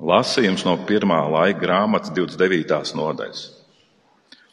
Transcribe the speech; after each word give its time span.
Lasījums 0.00 0.62
no 0.64 0.78
pirmā 0.88 1.18
laika 1.28 1.60
grāmatas 1.60 2.08
29. 2.16 2.94
nodaļas. 2.96 3.40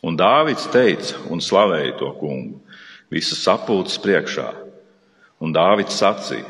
Un 0.04 0.18
Dāvids 0.20 0.66
teica 0.74 1.22
un 1.32 1.40
slavēja 1.40 1.94
to 2.02 2.10
kungu 2.20 2.60
visas 3.08 3.46
sapulces 3.46 3.96
priekšā. 4.04 4.50
Un 5.40 5.56
Dāvids 5.56 5.96
sacīja: 6.02 6.44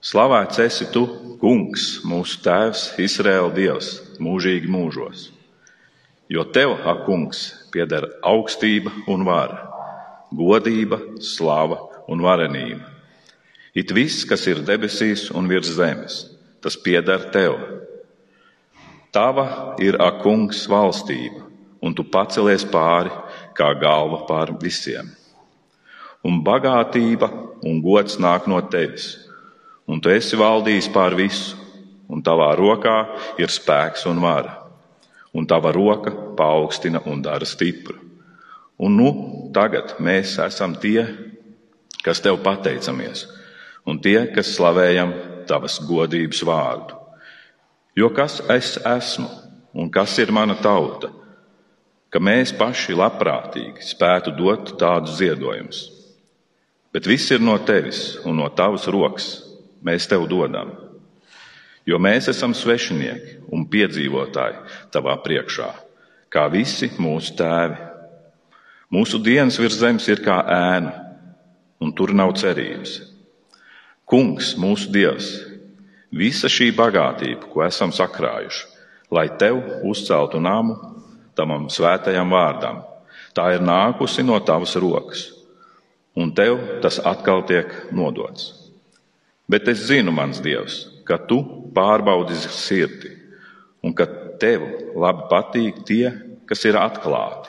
Slavēts 0.00 0.62
esi 0.64 0.88
tu, 0.96 1.04
kungs, 1.42 2.00
mūsu 2.08 2.40
tēvs, 2.46 2.86
Izraēla 3.04 3.52
dievs, 3.52 3.92
mūžīgi 4.16 4.70
mūžos. 4.72 5.28
Jo 6.32 6.48
tev, 6.56 6.78
ak, 6.88 7.04
kungs, 7.04 7.50
pieder 7.72 8.08
augstība 8.24 8.94
un 9.12 9.28
vara, 9.28 9.60
godība, 10.32 11.02
slava 11.20 11.82
un 12.08 12.24
varenība. 12.24 12.88
It 13.76 13.92
viss, 13.92 14.24
kas 14.24 14.46
ir 14.48 14.64
debesīs 14.64 15.28
un 15.36 15.52
virs 15.52 15.74
zemes, 15.76 16.22
tas 16.64 16.76
pieder 16.80 17.28
tev. 17.28 17.58
Tava 19.12 19.76
ir, 19.84 19.98
ak, 20.00 20.22
kungs, 20.24 20.64
valstība, 20.70 21.44
un 21.84 21.92
tu 21.92 22.06
pacelies 22.08 22.64
pāri 22.64 23.12
kā 23.54 23.68
galva 23.78 24.24
pār 24.24 24.54
visiem. 24.62 25.10
Un 26.24 26.40
bagātība 26.40 27.28
un 27.68 27.82
gods 27.84 28.16
nāk 28.16 28.48
no 28.48 28.62
tevis, 28.72 29.12
un 29.84 30.00
tu 30.00 30.08
esi 30.08 30.40
valdījis 30.40 30.88
pār 30.94 31.14
visu, 31.18 31.58
un 32.08 32.24
tavā 32.24 32.54
rokā 32.56 32.96
ir 33.40 33.52
spēks 33.52 34.06
un 34.08 34.24
vara, 34.24 34.56
un 35.36 35.44
tava 35.46 35.72
roka 35.76 36.14
paaugstina 36.38 37.04
un 37.04 37.20
dara 37.22 37.44
stipru. 37.44 38.00
Un 38.80 38.96
nu, 38.96 39.10
tagad 39.54 39.98
mēs 40.02 40.38
esam 40.42 40.74
tie, 40.80 41.04
kas 42.02 42.24
tev 42.24 42.40
pateicamies 42.42 43.28
un 43.84 44.00
tie, 44.00 44.24
kas 44.32 44.50
slavējam 44.56 45.12
tavas 45.48 45.78
godības 45.84 46.42
vārdu. 46.46 47.00
Jo 47.94 48.10
kas 48.14 48.40
es 48.50 48.74
esmu 48.78 49.28
un 49.74 49.90
kas 49.90 50.16
ir 50.18 50.32
mana 50.34 50.56
tauta, 50.58 51.10
ka 52.10 52.22
mēs 52.22 52.52
paši 52.54 52.94
labprātīgi 52.94 53.82
spētu 53.82 54.34
dot 54.38 54.74
tādus 54.78 55.18
ziedojumus. 55.18 55.84
Bet 56.94 57.08
viss 57.10 57.30
ir 57.34 57.42
no 57.42 57.56
tevis 57.66 58.20
un 58.22 58.38
no 58.38 58.46
tavas 58.54 58.86
rokas 58.86 59.28
mēs 59.82 60.06
tev 60.10 60.28
dodam. 60.30 60.70
Jo 61.84 61.98
mēs 62.00 62.30
esam 62.30 62.54
svešinieki 62.56 63.40
un 63.52 63.66
piedzīvotāji 63.68 64.62
tavā 64.94 65.16
priekšā, 65.24 65.70
kā 66.32 66.46
visi 66.52 66.88
mūsu 66.98 67.34
tēvi. 67.36 67.80
Mūsu 68.94 69.18
dienas 69.18 69.58
virs 69.58 69.80
zemes 69.82 70.06
ir 70.08 70.22
kā 70.24 70.38
ēna, 70.54 70.94
un 71.82 71.92
tur 71.92 72.14
nav 72.14 72.32
cerības. 72.38 73.13
Kungs, 74.04 74.50
mūsu 74.60 74.90
Dievs, 74.92 75.30
visa 76.12 76.48
šī 76.52 76.66
bagātība, 76.76 77.46
ko 77.48 77.62
esam 77.64 77.88
sakrājuši, 77.88 78.66
lai 79.08 79.30
Tev 79.40 79.62
uzceltu 79.88 80.36
namu 80.44 80.74
tamam 81.32 81.70
svētajam 81.72 82.28
vārdam, 82.28 82.82
tā 83.32 83.46
ir 83.54 83.62
nākusi 83.64 84.20
no 84.26 84.36
Tavas 84.44 84.74
rokas, 84.76 85.22
un 86.20 86.34
Tev 86.36 86.82
tas 86.84 86.98
atkal 87.00 87.46
tiek 87.48 87.72
nodots. 87.96 88.50
Bet 89.48 89.70
es 89.72 89.86
zinu, 89.88 90.12
mans 90.12 90.42
Dievs, 90.44 90.82
ka 91.08 91.16
Tu 91.16 91.38
pārbaudi 91.72 92.36
sirdi, 92.44 93.14
un 93.80 93.96
ka 93.96 94.04
Tev 94.36 94.66
labi 95.00 95.24
patīk 95.30 95.80
tie, 95.88 96.12
kas 96.44 96.66
ir 96.68 96.76
atklāti, 96.76 97.48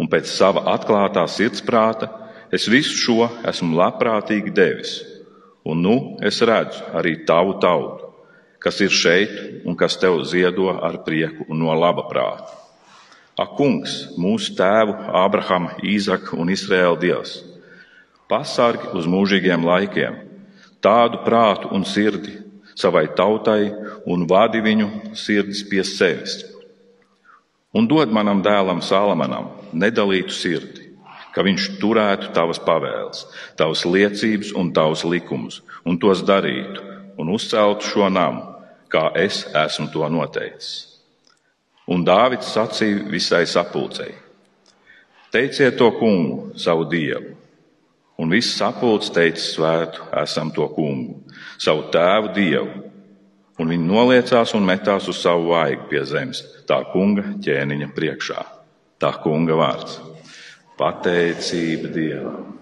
un 0.00 0.08
pēc 0.08 0.32
sava 0.32 0.64
atklātā 0.72 1.26
sirdsprāta 1.28 2.08
es 2.48 2.64
visu 2.64 2.96
šo 2.96 3.28
esmu 3.44 3.76
labprātīgi 3.76 4.56
devis 4.56 4.94
Un 5.66 5.82
nu 5.82 5.96
es 6.22 6.38
redzu 6.46 6.84
arī 6.94 7.16
tavu 7.26 7.56
tautu, 7.62 8.12
kas 8.62 8.78
ir 8.80 8.92
šeit 8.94 9.66
un 9.66 9.74
kas 9.78 9.98
tev 9.98 10.20
ziedo 10.22 10.70
ar 10.70 11.00
prieku 11.02 11.48
un 11.50 11.58
no 11.64 11.74
laba 11.74 12.06
prāta. 12.06 12.54
Ak, 13.36 13.52
kungs, 13.58 14.14
mūsu 14.16 14.54
tēvu 14.56 14.94
Ābrahama, 15.12 15.74
Īzaka 15.84 16.38
un 16.40 16.48
Izraēla 16.54 16.96
dievs, 17.02 17.34
pasargi 18.30 18.94
uz 18.96 19.04
mūžīgiem 19.10 19.66
laikiem, 19.66 20.16
tādu 20.80 21.20
prātu 21.26 21.68
un 21.76 21.84
sirdi 21.84 22.38
savai 22.76 23.08
tautai 23.18 23.72
un 24.06 24.24
vadi 24.28 24.62
viņu 24.64 24.88
sirdis 25.16 25.62
pie 25.68 25.84
sevis. 25.84 26.40
Un 27.76 27.88
dod 27.90 28.12
manam 28.12 28.40
dēlam 28.44 28.80
Salamanam 28.80 29.50
nedalītu 29.76 30.32
sirdi, 30.32 30.85
ka 31.36 31.44
viņš 31.44 31.68
turētu 31.82 32.32
tavas 32.32 32.58
pavēles, 32.64 33.26
tavas 33.60 33.84
liecības 33.84 34.54
un 34.56 34.72
tavas 34.72 35.04
likumus, 35.04 35.60
un 35.84 36.00
tos 36.00 36.24
darītu, 36.24 36.80
un 37.20 37.34
uzceltu 37.36 37.84
šo 37.90 38.08
namu, 38.08 38.40
kā 38.88 39.10
es 39.20 39.42
esmu 39.52 39.90
to 39.92 40.08
noteicis. 40.08 40.70
Un 41.92 42.06
Dāvids 42.08 42.48
sacīja 42.50 43.04
visai 43.12 43.44
sapulcei: 43.46 44.14
Teiciet 45.30 45.76
to 45.76 45.90
kungu, 46.00 46.56
savu 46.56 46.88
dievu, 46.88 47.36
un 48.16 48.32
viss 48.32 48.56
sapulcs 48.56 49.12
teica 49.12 49.42
svētu, 49.42 50.08
esam 50.24 50.50
to 50.56 50.66
kungu, 50.72 51.20
savu 51.60 51.90
tēvu 51.92 52.32
dievu, 52.34 52.82
un 53.60 53.70
viņi 53.72 53.88
noliecās 53.92 54.56
un 54.56 54.64
metās 54.64 55.06
uz 55.12 55.20
savu 55.20 55.52
vaigu 55.52 55.86
pie 55.92 56.02
zemes, 56.08 56.42
tā 56.66 56.80
kunga 56.92 57.36
ķēniņa 57.44 57.92
priekšā. 57.94 58.42
Tā 58.96 59.12
kunga 59.20 59.58
vārds. 59.60 60.00
Pateicība 60.76 61.90
Dievam. 61.92 62.56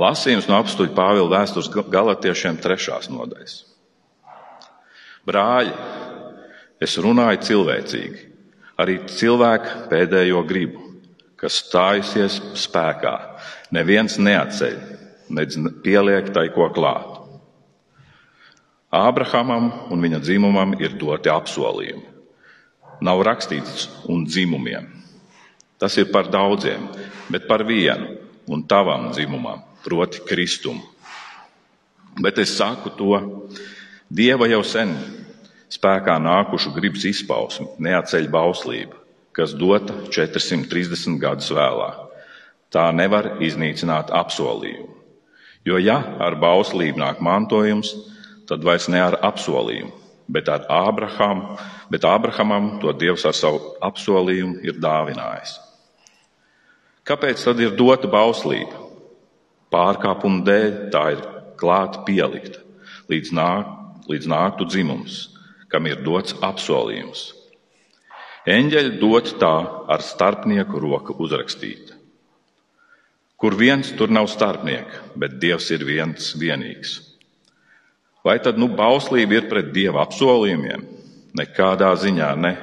Lasījums 0.00 0.48
no 0.50 0.58
apstuļa 0.58 0.92
Pāvila 0.96 1.30
vēstures 1.36 1.70
galotiešiem 1.70 2.58
trešās 2.62 3.08
nodaļas. 3.12 3.60
Brāļi, 5.24 5.74
es 6.84 6.96
runāju 7.00 7.40
cilvēcīgi, 7.48 8.24
arī 8.82 8.98
cilvēku 9.08 9.86
pēdējo 9.92 10.42
gribu, 10.48 10.82
kas 11.40 11.62
stājusies 11.62 12.40
spēkā. 12.58 13.14
Neviens 13.72 14.18
neatceļ, 14.18 14.74
nedz 15.32 15.60
pieliek 15.84 16.28
tai 16.34 16.48
ko 16.52 16.68
klāt. 16.74 17.20
Ābrahamam 18.94 19.70
un 19.90 20.02
viņa 20.04 20.20
dzimumam 20.22 20.76
ir 20.82 20.98
doti 20.98 21.30
apsolījumi. 21.32 22.10
Nav 23.04 23.24
rakstīts 23.26 23.88
un 24.10 24.22
dzimumiem. 24.28 25.03
Tas 25.78 25.96
ir 25.98 26.10
par 26.12 26.30
daudziem, 26.30 26.86
bet 27.28 27.48
par 27.48 27.64
vienu 27.66 28.16
un 28.48 28.62
tavam 28.68 29.10
dzimumam, 29.12 29.62
proti, 29.84 30.22
Kristum. 30.28 30.80
Bet 32.20 32.38
es 32.38 32.54
saku 32.56 32.92
to, 32.94 33.16
Dieva 34.14 34.46
jau 34.46 34.60
sen 34.62 34.92
spēkā 35.72 36.18
nākušu 36.22 36.74
gribas 36.76 37.06
izpausmi 37.08 37.66
neatceļ 37.82 38.28
bauslība, 38.30 38.98
kas 39.34 39.54
dota 39.56 39.96
430 40.12 41.18
gadus 41.22 41.48
vēlāk. 41.50 42.02
Tā 42.70 42.90
nevar 42.94 43.38
iznīcināt 43.42 44.12
apsolījumu. 44.14 44.92
Jo, 45.64 45.80
ja 45.80 45.96
ar 46.20 46.36
bauslību 46.38 47.00
nāk 47.00 47.22
mantojums, 47.24 47.94
tad 48.46 48.62
vairs 48.66 48.90
ne 48.92 49.00
ar 49.00 49.16
apsolījumu, 49.24 49.90
bet 50.28 50.48
ar 50.48 50.64
Ābrahamu, 50.72 51.58
bet 51.92 52.06
Ābrahamam 52.08 52.78
to 52.80 52.92
Dievs 52.96 53.26
ar 53.28 53.36
savu 53.36 53.74
apsolījumu 53.84 54.62
ir 54.64 54.80
dāvinājis. 54.80 55.58
Kāpēc 57.04 57.44
tad 57.44 57.60
ir 57.60 57.76
dota 57.76 58.08
bauslība? 58.08 58.80
Pārkāpuma 59.74 60.44
dēļ 60.46 60.74
tā 60.94 61.04
ir 61.16 61.24
klāta 61.60 62.04
pielikta, 62.06 62.62
līdz, 63.10 63.32
nāk, 63.36 63.72
līdz 64.08 64.28
nāktu 64.30 64.68
dzimums, 64.70 65.18
kam 65.68 65.88
ir 65.90 66.00
dots 66.06 66.36
apsolījums. 66.44 67.32
Eņģeļi 68.44 68.98
dot 69.00 69.34
tā 69.40 69.54
ar 69.88 70.04
starpnieku 70.04 70.80
roka 70.80 71.16
uzrakstīta. 71.16 71.96
Kur 73.40 73.56
viens 73.56 73.90
tur 73.96 74.12
nav 74.12 74.28
starpnieka, 74.32 75.00
bet 75.20 75.38
Dievs 75.40 75.70
ir 75.74 75.84
viens 75.84 76.32
vienīgs. 76.40 77.13
Vai 78.24 78.38
tad 78.40 78.56
nu 78.56 78.70
bauslība 78.72 79.36
ir 79.36 79.48
pret 79.50 79.68
Dieva 79.74 80.06
apsolījumiem? 80.06 80.86
Nekādā 81.36 81.90
ziņā 82.00 82.30
ne. 82.40 82.54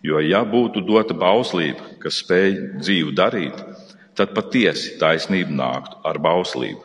Jo, 0.00 0.22
ja 0.24 0.40
būtu 0.48 0.80
dota 0.88 1.12
bauslība, 1.12 1.98
kas 2.00 2.22
spēj 2.22 2.54
dzīvu 2.80 3.12
darīt, 3.12 3.58
tad 4.16 4.32
patiesi 4.32 4.94
taisnība 5.00 5.52
nāktu 5.52 5.98
ar 6.08 6.16
bauslību. 6.24 6.80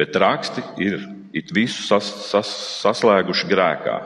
Bet 0.00 0.18
raksti 0.18 0.64
ir 0.82 1.04
it 1.36 1.52
visu 1.54 1.84
sas, 1.86 2.08
sas, 2.26 2.50
saslēguši 2.82 3.46
grēkā, 3.46 3.96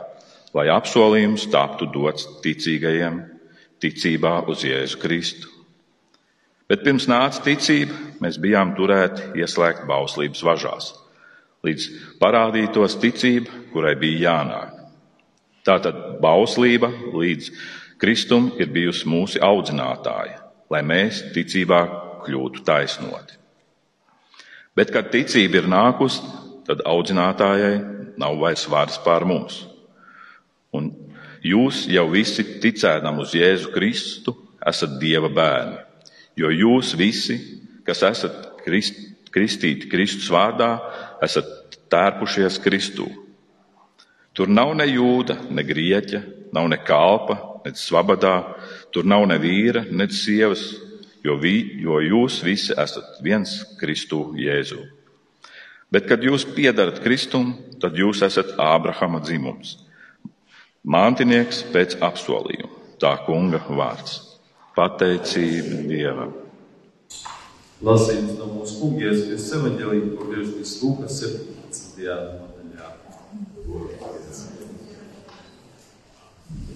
lai 0.53 0.67
apsolījums 0.75 1.47
taptu 1.53 1.89
dots 1.95 2.27
ticīgajiem 2.45 3.23
ticībā 3.81 4.43
uz 4.51 4.67
Jēzu 4.67 5.01
Kristu. 5.01 5.49
Bet 6.69 6.85
pirms 6.85 7.09
nāca 7.09 7.41
ticība, 7.45 7.97
mēs 8.21 8.37
bijām 8.41 8.75
turēti 8.77 9.41
ieslēgt 9.41 9.89
bauslības 9.89 10.45
važās, 10.45 10.91
līdz 11.65 11.89
parādītos 12.21 12.99
ticība, 13.03 13.53
kurai 13.73 13.95
bija 13.99 14.29
jānāk. 14.29 14.75
Tātad 15.65 16.21
bauslība 16.21 16.91
līdz 17.15 17.51
Kristum 18.01 18.51
ir 18.61 18.69
bijusi 18.75 19.09
mūsu 19.09 19.41
audzinātāja, 19.41 20.43
lai 20.71 20.83
mēs 20.85 21.23
ticībā 21.33 21.81
kļūtu 22.25 22.65
taisnoti. 22.67 23.39
Bet, 24.75 24.91
kad 24.91 25.13
ticība 25.13 25.63
ir 25.63 25.71
nākusi, 25.71 26.21
tad 26.67 26.83
audzinātājai 26.89 27.75
nav 28.21 28.37
vairs 28.41 28.67
vārds 28.71 28.99
pār 29.05 29.25
mums. 29.29 29.63
Un 30.75 30.91
jūs 31.45 31.85
jau 31.91 32.09
visi 32.11 32.45
ticēdam 32.61 33.21
uz 33.23 33.35
Jēzu 33.39 33.71
Kristu, 33.75 34.35
esat 34.67 34.99
Dieva 35.01 35.31
bērni, 35.31 35.79
jo 36.41 36.51
jūs 36.51 36.95
visi, 36.99 37.39
kas 37.87 38.03
esat 38.07 38.65
krist, 38.65 38.97
kristīti 39.35 39.91
Kristus 39.91 40.31
vārdā, 40.33 40.73
esat 41.25 41.79
tērpušies 41.93 42.59
Kristū. 42.65 43.07
Tur 44.35 44.51
nav 44.51 44.73
ne 44.75 44.87
jūda, 44.89 45.39
ne 45.55 45.63
grieķa, 45.63 46.21
nav 46.55 46.69
ne 46.71 46.79
kalpa, 46.83 47.37
ne 47.65 47.73
svabadā, 47.79 48.35
tur 48.93 49.07
nav 49.07 49.27
ne 49.31 49.39
vīra, 49.39 49.85
ne 49.91 50.09
sievas, 50.11 50.65
jo, 51.25 51.39
vi, 51.41 51.81
jo 51.83 52.01
jūs 52.03 52.41
visi 52.47 52.75
esat 52.75 53.23
viens 53.23 53.61
Kristū 53.81 54.27
Jēzū. 54.39 54.83
Bet, 55.95 56.09
kad 56.11 56.25
jūs 56.27 56.47
piedarat 56.57 56.99
Kristum, 57.05 57.53
tad 57.79 57.95
jūs 57.95 58.25
esat 58.27 58.57
Ābrahama 58.59 59.23
dzimums, 59.23 59.77
mantinieks 60.83 61.63
pēc 61.71 62.01
apsolījuma. 62.03 62.83
Tā 62.99 63.17
kunga 63.27 63.61
vārds- 63.69 64.21
pateicība 64.77 65.83
Dievam. 65.87 66.44
Lasījums 67.85 68.39
no 68.39 68.47
mūsu 68.49 68.79
kunga 68.81 69.03
Jēzus 69.05 69.51
evaņģēlīja, 69.59 70.13
ko 70.17 70.29
griežas 70.31 70.71
Lūkas 70.81 71.19
17. 71.21 71.99
nodaļā. 72.39 72.87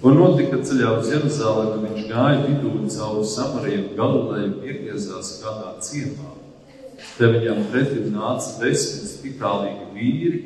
Un 0.05 0.20
notika 0.20 0.60
ceļā 0.69 0.90
uz 0.99 1.08
Jeruzalemi, 1.14 1.72
kad 1.72 1.96
viņš 1.96 2.10
gāja 2.10 2.43
vidū 2.44 2.75
cauri 2.93 3.25
Samariju 3.32 3.81
un 3.87 3.96
Galileju 4.02 4.52
piegriezās 4.60 5.32
kādā 5.40 5.72
ciemā. 5.88 6.34
Te 7.16 7.32
viņam 7.32 7.64
pretim 7.72 8.12
nāca 8.12 8.58
desmit 8.60 9.08
spitālīgi 9.14 9.90
vīri, 9.96 10.44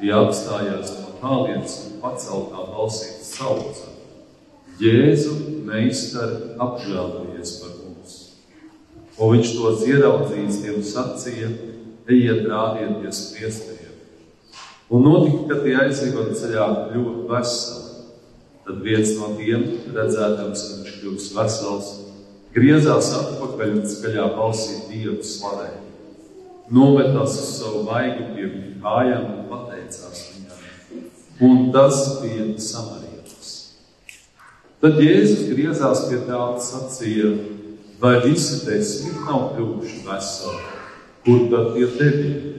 tie 0.00 0.12
apstājās 0.16 0.96
no 1.02 1.16
tālienes 1.20 1.80
un 1.84 2.00
paceltā 2.00 2.68
balsī 2.72 3.12
sauca: 3.28 3.92
Jēzu, 4.80 5.36
meistari, 5.68 6.54
mums! 6.56 7.27
Un 9.18 9.34
viņš 9.34 9.52
to 9.56 9.72
ieraudzījis, 9.90 10.60
tiem 10.62 10.82
sacīja: 10.86 11.50
Ejiet, 12.08 12.44
rādieties 12.46 13.22
priesteriem! 13.34 13.96
Un 14.88 15.02
notika, 15.04 15.42
ka 15.50 15.64
tie 15.64 15.74
aizjūta 15.82 16.36
ceļā 16.38 16.66
kļuva 16.88 17.14
veseli. 17.32 18.04
Tad 18.68 18.78
viens 18.84 19.10
no 19.18 19.32
tiem, 19.36 19.64
redzēdams, 19.96 20.62
ka 20.62 20.78
viņš 20.78 20.94
kļūst 21.00 21.34
vesels, 21.36 21.90
griezās 22.54 23.10
atpakaļ 23.16 23.74
un 23.78 23.84
skaļā 23.88 24.26
balsī 24.36 24.78
Dievu 24.90 25.18
slavēja. 25.24 25.82
Nometās 26.72 27.36
uz 27.40 27.52
savu 27.58 27.82
vaigu 27.88 28.30
pie 28.34 28.44
viņa 28.44 28.74
kājām 28.84 29.28
un 29.34 29.44
pateicās 29.48 30.24
viņam. 30.30 30.64
Un 31.48 31.62
tas 31.72 32.02
bija 32.20 32.48
samarietis. 32.60 33.52
Tad 34.84 35.00
Jēzus 35.00 35.46
griezās 35.48 36.04
pie 36.10 36.20
tā 36.28 36.38
un 36.44 36.60
sacīja, 36.62 37.32
vai 38.00 38.20
visi 38.22 38.64
desmit 38.66 39.18
nav 39.26 39.52
kļuvuši 39.54 40.02
veseli, 40.06 40.66
kur 41.24 41.48
tad 41.52 41.72
tie 41.74 41.88
deviņi? 41.98 42.54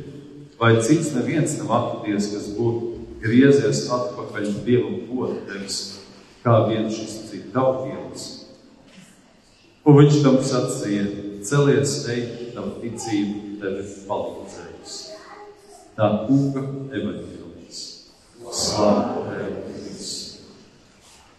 Vai 0.59 0.73
cits 0.83 1.13
neviens 1.15 1.55
nav 1.61 1.71
atradies, 1.77 2.27
kas 2.33 2.49
būtu 2.57 3.05
griezies 3.23 3.85
atpakaļ 3.95 4.49
Dievam 4.65 4.97
godu 5.07 5.39
tevis, 5.47 5.79
kā 6.43 6.57
viens 6.67 6.97
šis 6.97 7.15
cik 7.29 7.47
tautienis. 7.55 8.27
Un 9.87 9.95
viņš 10.01 10.19
tam 10.25 10.41
sacīja, 10.43 11.05
celies 11.47 11.95
teikt, 12.03 12.49
tam 12.57 12.75
ticību 12.81 13.55
tevi 13.63 13.87
palīdzējusi. 14.09 15.15
Tā 15.95 16.11
kunga 16.27 16.65
evaņģēlijas. 16.99 17.81
Slāva 18.55 19.23
tev. 19.31 19.59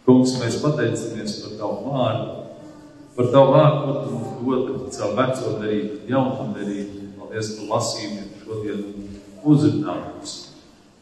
Kungs, 0.09 0.33
mēs 0.41 0.57
pateicamies 0.59 1.37
par 1.45 1.53
tavu 1.61 1.93
vārdu, 1.93 2.50
par 3.21 3.33
tavu 3.33 3.53
vārdu, 3.53 3.81
ko 3.85 3.93
tu 4.01 4.11
mums 4.17 4.69
dod 4.69 4.93
caur 4.97 5.11
veco 5.19 5.51
darību, 5.61 5.97
jauno 6.09 6.47
darību. 6.57 7.01
Paldies 7.19 7.51
par 7.57 7.67
lasījumiem 7.75 8.31
šodien 8.41 8.81
uzrunāt 9.45 10.07
mums, 10.07 10.33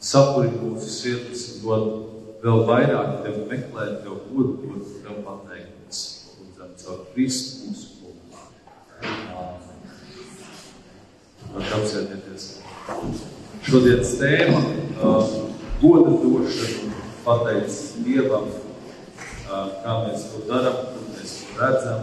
sapurit 0.03 0.57
mūsu 0.59 0.91
sirdis 0.91 1.45
un 1.55 1.63
dod 1.63 1.85
vēl 2.43 2.65
vairāk 2.67 3.21
tevi 3.23 3.45
meklēt, 3.53 4.01
tev 4.03 4.19
godu, 4.33 4.57
dot, 4.65 4.91
tev 5.05 5.23
pateikties. 5.27 6.03
Lūdzam, 6.41 6.75
caur 6.83 7.05
Kristu 7.15 7.69
mūsu 7.69 7.87
kungu. 8.01 8.43
Var 11.55 11.75
apsēdieties. 11.79 12.49
Šodienas 13.69 14.17
tēma 14.19 14.59
uh,- 14.59 15.37
goda 15.83 16.19
došana, 16.19 16.97
pateicis 17.23 18.01
Dievam, 18.03 18.51
kā 19.49 19.93
mēs 20.05 20.27
to 20.33 20.43
darām, 20.49 20.77
kur 20.93 21.05
mēs 21.15 21.33
to 21.41 21.61
redzam, 21.61 22.01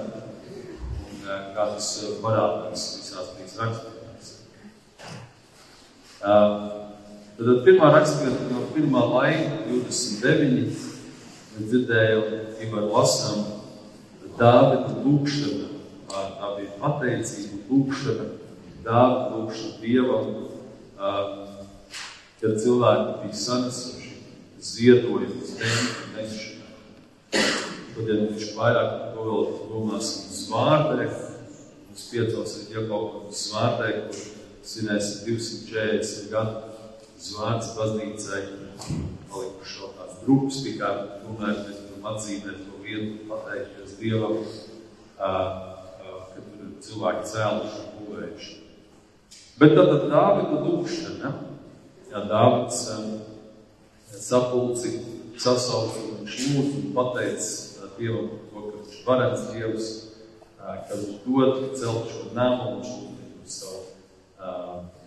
un 1.14 1.28
kā 1.56 1.68
tas 1.74 1.90
parādās 2.24 2.86
visās 2.98 3.28
trīs 3.36 3.54
raksturās. 3.62 4.32
Tad 7.36 7.62
pirmā 7.68 7.92
raksturvieta 7.94 8.50
no 8.50 8.66
pirmā 8.74 9.04
laika, 9.12 9.62
29. 9.70 10.94
Mēs 11.56 11.70
dzirdējām, 11.72 12.26
Ivar 12.66 12.90
lasām, 12.92 13.40
Dāvida 14.36 14.98
lūkšana, 15.06 15.68
tā 16.10 16.50
bija 16.58 16.74
pateicība 16.82 17.62
lūkšana, 17.70 18.26
Dāvida 18.84 19.30
lūkšana 19.36 19.76
Dievam, 19.84 20.28
kad 22.42 22.60
cilvēki 22.64 23.14
bija 23.22 23.40
sanesuši 23.44 24.12
ziedojumus, 24.74 25.56
nešanā. 26.16 26.55
Šodien 27.96 28.26
viņš 28.28 28.50
vairāk 28.58 28.90
par 28.92 29.12
to 29.16 29.24
vēl 29.24 29.46
domāsim 29.70 30.32
zvārdē, 30.36 31.06
mums 31.88 32.02
piecos 32.12 32.56
ir 32.60 32.74
Jakobam 32.74 33.30
zvārdē, 33.32 33.92
kur 34.04 34.18
svinēsim 34.68 35.22
240 35.30 36.26
gadu 36.34 36.74
zvārds 37.24 37.70
baznīcai, 37.78 38.42
palikuši 39.32 39.80
vēl 39.80 39.94
tāds 39.96 40.18
drupas, 40.26 40.58
tikai 40.66 40.90
tomēr 41.22 41.54
mēs 41.62 41.78
varam 41.86 42.10
atzīmēt 42.12 42.58
to 42.66 42.82
vietu, 42.84 43.14
pateikties 43.30 43.94
Dievam, 44.02 44.42
ka 45.16 45.32
tur 46.34 46.66
ir 46.66 46.74
cilvēki 46.84 47.30
cēluši 47.32 47.80
un 47.80 47.94
būvējuši. 48.02 48.58
Bet 49.62 49.78
tad 49.80 49.94
Dāvida 50.12 50.60
lūkšana, 50.66 51.32
ja 52.12 52.26
Dāvids 52.28 52.84
sapulci 54.20 54.98
sasauca 55.40 56.04
un 56.10 56.20
viņš 56.26 56.44
lūdz 56.44 56.76
un 56.82 56.92
pateic 57.00 57.48
Dievam 58.00 58.30
to, 58.52 58.66
ka 58.66 58.76
viņš 58.76 59.02
varens 59.08 59.48
Dievs, 59.54 59.92
ka 60.60 61.00
viņš 61.00 61.24
dod 61.26 61.62
celt 61.80 62.12
šo 62.12 62.26
namu, 62.36 62.78
viņš 62.78 62.94
lūdz 62.96 63.60
savu 63.60 63.86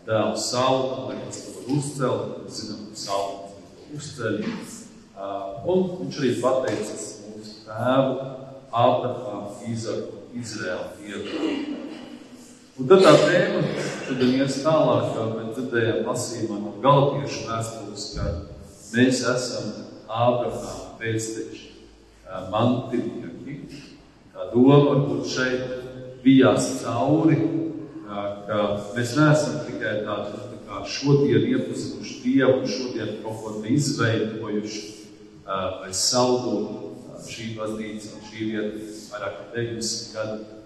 dēlu 0.08 0.38
saulu, 0.40 1.08
lai 1.08 1.18
pēc 1.20 1.38
to 1.44 1.54
var 1.54 1.70
uzcelt, 1.76 2.48
zinām, 2.48 2.84
saulu 2.96 3.48
uzceļ. 3.96 4.40
Un 5.68 5.84
viņš 5.98 6.20
arī 6.22 6.30
pateicas 6.40 7.06
mūsu 7.26 7.62
tēvu, 7.66 8.34
Ābrahāmu, 8.68 9.54
Izaku, 9.72 10.24
Izraēlu 10.36 10.88
dievu. 11.00 11.76
Un 12.78 12.88
tad 12.90 13.02
tā 13.02 13.14
tēma 13.24 13.62
šodien 14.06 14.36
ies 14.38 14.60
tālāk, 14.62 15.08
kā 15.16 15.24
mēs 15.32 15.54
dzirdējām 15.56 16.04
lasījumā 16.06 16.58
no 16.62 16.74
Galatiešu 16.84 17.48
vēstules, 17.48 18.04
ka 18.14 18.28
mēs 18.94 19.24
esam 19.32 19.72
Ābrahāma 20.06 20.94
pēcteči 21.00 21.67
mantinieki. 22.52 23.56
Tā 24.34 24.50
doma 24.52 24.78
varbūt 24.86 25.30
šeit 25.32 25.64
bijās 26.24 26.68
cauri, 26.82 27.38
ka 28.08 28.60
mēs 28.96 29.14
neesam 29.18 29.62
tikai 29.66 30.02
tādi 30.06 30.42
tā 30.52 30.60
kā 30.68 30.82
šodien 30.86 31.46
iepazinuši 31.54 32.20
Dievu, 32.24 32.68
šodien 32.68 33.18
kaut 33.22 33.42
ko 33.42 33.56
izveidojuši 33.68 34.84
vai 35.48 35.90
saldu 35.96 36.54
šī 37.24 37.54
baznīca 37.56 38.14
un 38.14 38.24
šī 38.28 38.48
vieta 38.52 38.86
vairāk 39.12 39.38
kā 39.38 39.46
90 39.56 40.14
gadu, 40.14 40.58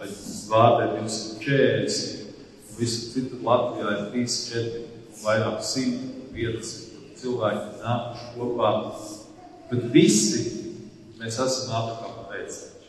pēc 0.00 0.16
vārdē 0.50 0.88
240, 0.98 2.32
un 2.68 2.78
visu 2.78 3.12
citu 3.12 3.40
Latvijā 3.46 3.92
ir 3.92 4.02
3, 4.14 4.38
4, 4.48 4.82
vairāk 5.22 5.60
simt 5.66 6.32
vietas, 6.34 6.72
cilvēki 7.20 7.82
nākuši 7.84 8.28
kopā, 8.34 8.72
bet 9.70 9.86
visi 9.94 10.61
mēs 11.22 11.38
esam 11.38 11.74
apkārt 11.78 12.22
pēcteči. 12.32 12.88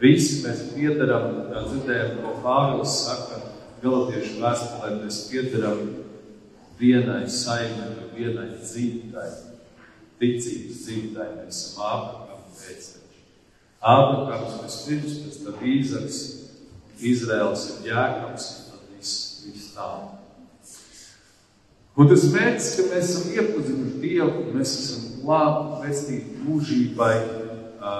Visi 0.00 0.40
mēs 0.44 0.62
piedaram, 0.72 1.40
kā 1.50 1.64
dzirdējām, 1.66 2.20
ko 2.22 2.36
Pāvils 2.44 2.94
saka, 3.04 3.40
Galatiešu 3.80 4.42
vēstulē, 4.42 4.90
mēs 5.00 5.18
piedaram 5.30 5.78
vienai 6.76 7.24
saimai, 7.32 8.06
vienai 8.12 8.50
dzīvībai, 8.58 9.28
ticības 10.20 10.82
dzīvībai, 10.84 11.28
mēs 11.40 11.62
esam 11.64 11.86
Ābrahama 11.88 12.54
pēcteči. 12.60 13.24
Ābrahams 13.80 14.58
vispirms, 14.62 15.18
pēc 15.24 15.38
tam 15.46 15.66
Īzaks, 15.74 16.22
Izraels 17.10 17.66
ir 17.70 17.90
Jēkabs, 17.90 18.48
un 18.52 18.72
tad 18.74 18.88
viss, 18.94 19.14
viss 19.48 19.72
tā. 19.74 19.90
Un 21.96 22.08
tas 22.08 22.26
mērķis, 22.32 22.74
ka 22.76 22.90
mēs 22.92 23.14
esam 23.14 23.32
iepazinuši 23.34 24.02
Dievu, 24.04 24.44
mēs 24.54 24.76
esam 24.84 25.09
glābt, 25.22 25.80
vestīt 25.84 26.36
mūžībai, 26.44 27.14
ka 27.80 27.94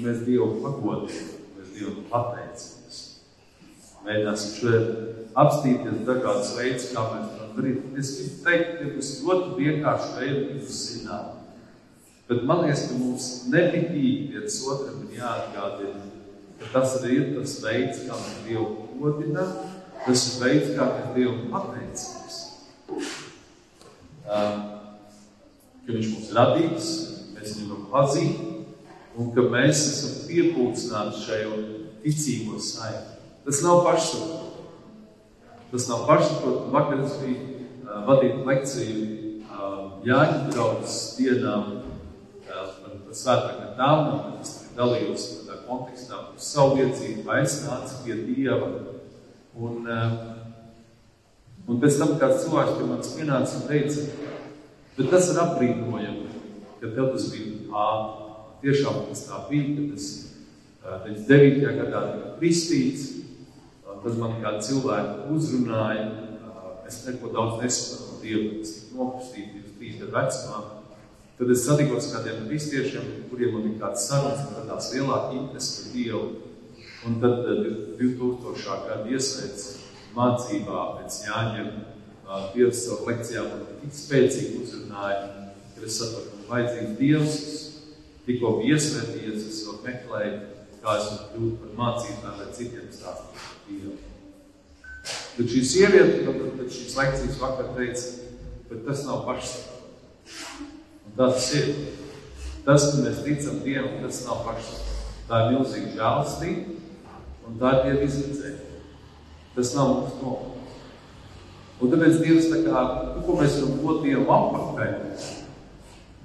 mēs 0.00 0.22
Dievu 0.26 0.60
pagodinām, 0.64 1.32
mēs 1.56 1.72
Dievu 1.76 2.04
pateicamies. 2.12 3.00
Mēģināsim 4.04 4.54
šodien 4.56 5.10
apstīties 5.38 6.06
dažādas 6.06 6.54
veids, 6.56 6.88
kā 6.94 7.04
mēs 7.10 7.34
varam 7.34 7.52
darīt. 7.58 7.82
Es 8.00 8.14
gribu 8.16 8.40
teikt, 8.46 8.72
ka 8.78 8.94
tas 8.96 9.10
ļoti 9.26 9.50
vienkārši 9.58 10.14
veidi, 10.16 10.40
kā 10.46 10.56
jūs 10.60 10.80
zināt. 10.86 11.36
Bet 12.30 12.44
man 12.46 12.64
liekas, 12.64 12.86
ka 12.88 12.96
mums 12.98 13.28
nemitīgi 13.50 14.30
viens 14.30 14.58
otram 14.70 15.04
ir 15.08 15.18
jāatgādina, 15.18 16.04
ka 16.60 16.72
tas 16.76 16.96
arī 17.00 17.16
ir 17.18 17.30
tas 17.36 17.56
veids, 17.64 18.04
kā 18.06 18.18
mēs 18.24 18.42
Dievu 18.46 18.68
godinām, 19.00 19.54
tas 20.06 20.26
ir 20.28 20.44
veids, 20.44 20.74
kā 20.76 20.90
mēs 20.94 21.14
Dievu 21.16 21.48
pateicamies. 21.52 22.38
Um, 24.30 24.79
ka 25.90 25.96
Viņš 25.98 26.10
mums 26.14 26.30
radīs, 26.36 26.88
mēs 27.34 27.54
viņu 27.58 27.68
varam 27.72 27.86
pazīt, 27.90 28.42
un 29.18 29.30
ka 29.34 29.42
mēs 29.50 29.80
esam 29.90 30.18
piepūcināti 30.28 31.22
šajā 31.24 31.56
ticīgo 32.04 32.60
saimē. 32.62 33.16
Tas 33.44 33.62
nav 33.64 33.82
pašsaprotami. 33.86 34.68
Tas 35.72 35.88
nav 35.90 36.06
pašsaprotami. 36.06 36.72
Vakar 36.76 37.02
es 37.02 37.16
biju 37.18 37.40
uh, 37.82 37.98
vadīt 38.06 38.46
lekciju 38.46 39.02
uh, 39.42 39.82
Jāņa 40.06 40.52
draudzes 40.52 40.98
dienām 41.18 41.66
uh, 41.74 42.44
par, 42.46 42.94
par 42.94 43.18
svētākajām 43.22 43.74
dāvanām, 43.80 44.22
kad 44.28 44.46
es 44.46 44.54
dalījos 44.78 45.26
tādā 45.40 45.58
kontekstā 45.66 46.22
par 46.28 46.46
savu 46.46 46.78
liecību, 46.78 47.26
aicināts 47.34 47.98
pie 48.04 48.20
Dieva. 48.28 48.70
Un, 49.58 49.82
uh, 49.90 50.18
un 51.66 51.82
pēc 51.82 51.98
tam 51.98 52.14
kāds 52.20 52.44
cilvēks 52.44 52.78
pie 52.78 52.90
manis 52.92 53.14
pienāca 53.18 53.58
un 53.58 53.66
teica, 53.66 54.30
bet 54.96 55.12
tas 55.12 55.30
ir 55.32 55.40
apbrīnojami, 55.44 56.26
ka 56.80 56.90
tev 56.96 57.12
tas 57.14 57.28
bija 57.34 57.84
ātri. 57.84 58.26
Tiešām 58.60 59.06
tas 59.08 59.22
tā 59.24 59.38
bija, 59.48 59.70
kad 59.76 59.94
es 59.96 60.08
99. 60.84 61.62
gadā 61.78 62.00
tika 62.10 62.34
kristīts, 62.40 63.06
tad 64.02 64.18
man 64.20 64.36
kādi 64.42 64.66
cilvēki 64.66 65.30
uzrunāja, 65.32 66.04
es 66.88 67.00
neko 67.06 67.30
daudz 67.32 67.62
nesaprotu 67.62 68.10
no 68.10 68.20
Dieva, 68.20 68.60
es 68.60 68.74
tiku 68.76 68.98
nokristīts 68.98 69.54
23 69.80 69.98
gadu 70.02 70.14
vecumā. 70.18 70.60
Tad 71.40 71.52
es 71.54 71.64
satikos 71.64 72.10
kādiem 72.12 72.42
kristiešiem, 72.48 73.04
kuriem 73.30 73.54
man 73.56 73.62
bija 73.64 73.86
kāds 73.86 74.08
sarunas, 74.10 74.42
un 74.44 74.58
radās 74.58 74.90
lielāka 74.92 75.38
interese 75.38 75.76
par 75.78 75.94
Dievu. 75.94 76.24
Un 77.08 77.16
tad 77.22 77.46
2000. 77.96 78.74
gada 78.88 79.08
iesveic 79.08 79.62
mācībā 80.16 80.82
pēc 80.98 81.16
Jāņiem 81.30 81.70
Dievs 82.54 82.84
savu 82.84 83.08
lekcijā 83.08 83.42
man 83.48 83.64
tik 83.80 83.94
spēcīgi 83.96 84.60
uzrunāja, 84.62 85.48
ka 85.74 85.86
es 85.86 85.96
sapratu, 85.98 86.36
ka 86.44 86.52
vajadzīgs 86.52 86.92
Dievs, 87.00 87.38
tikko 88.26 88.52
iesvētījies, 88.68 89.48
es 89.48 89.64
vēl 89.66 89.80
meklēju, 89.88 90.36
kā 90.84 90.94
es 91.00 91.08
varu 91.10 91.26
kļūt 91.32 91.56
par 91.62 91.72
mācītāju, 91.80 92.36
lai 92.38 92.52
citiem 92.54 92.92
stāstītu. 92.94 93.48
Dievu. 93.70 93.96
Tad 95.36 95.50
šī 95.54 95.62
sieviete, 95.64 96.20
tad, 96.26 96.38
tad 96.60 96.70
šīs 96.76 96.94
lekcijas 97.00 97.40
vakar 97.40 97.72
teica, 97.76 98.30
bet 98.68 98.86
tas 98.86 99.02
nav 99.08 99.24
pašsaprotami. 99.26 100.68
Un 101.08 101.18
tas 101.18 101.50
ir. 101.58 101.74
Tas, 102.60 102.84
ka 102.92 103.02
mēs 103.02 103.22
ticam 103.24 103.58
Dievam, 103.64 103.98
tas 104.04 104.22
nav 104.28 104.44
pašsaprotami. 104.46 104.96
Tā 105.30 105.42
ir 105.42 105.52
milzīga 105.56 105.92
žēlastība, 105.96 106.78
un 107.48 107.60
tā 107.62 107.74
ir 107.74 107.84
Dieva 107.88 108.06
izredzēja. 108.06 108.80
Tas 109.58 109.74
nav 109.78 109.94
mums 109.96 110.18
nolūks. 110.22 110.59
Un 111.80 111.88
tāpēc 111.88 112.18
Dievs 112.20 112.50
tā 112.52 112.58
kā, 112.66 112.80
nu, 113.14 113.22
ko 113.24 113.38
mēs 113.38 113.54
varam 113.56 113.78
dot 113.80 114.02
Dievam 114.04 114.30
apakaļ, 114.52 114.90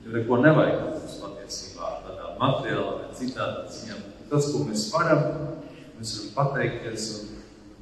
jo 0.03 0.15
neko 0.17 0.39
nevajag 0.43 0.81
mums 0.83 1.13
patiesībā 1.21 1.91
tādā 2.03 2.33
materiālā 2.41 2.95
vai 2.97 3.13
citādā 3.15 3.61
ziņā. 3.71 3.99
Tas, 4.31 4.49
ko 4.51 4.65
mēs 4.67 4.83
varam, 4.91 5.21
mēs 5.95 6.11
varam 6.17 6.33
pateikties 6.35 7.05
un 7.15 7.29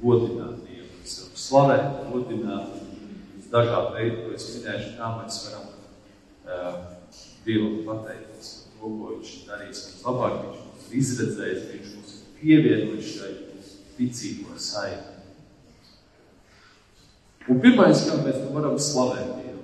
godināt 0.04 0.60
Dievu. 0.68 0.86
Mēs 1.00 1.16
varam 1.18 1.40
slavēt, 1.46 1.96
godināt 2.12 3.48
dažādu 3.54 3.96
veidu, 3.96 4.20
ko 4.22 4.36
es 4.38 4.46
minēšu, 4.52 4.92
kā 5.00 5.10
mēs 5.16 5.40
varam 5.48 5.66
uh, 6.46 6.78
Dievam 7.48 7.80
pateikties 7.88 8.52
par 8.60 8.78
to, 8.78 8.92
ko 9.00 9.16
Viņš 9.16 9.32
ir 9.34 9.50
darījis 9.50 9.82
mums 9.88 10.06
labāk, 10.06 10.38
Viņš 10.44 10.62
mums 10.68 10.86
ir 10.86 11.00
izredzējis, 11.02 11.66
Viņš 11.72 11.90
mums 11.96 12.14
ir 12.14 12.30
pievienojis 12.38 13.10
šai 13.16 13.34
ticīgo 13.98 14.62
saiti. 14.62 15.13
Un 17.44 17.58
pirmais, 17.60 18.06
kā 18.08 18.14
mēs 18.24 18.38
varam 18.54 18.76
slavēt 18.80 19.32
Dievu, 19.36 19.62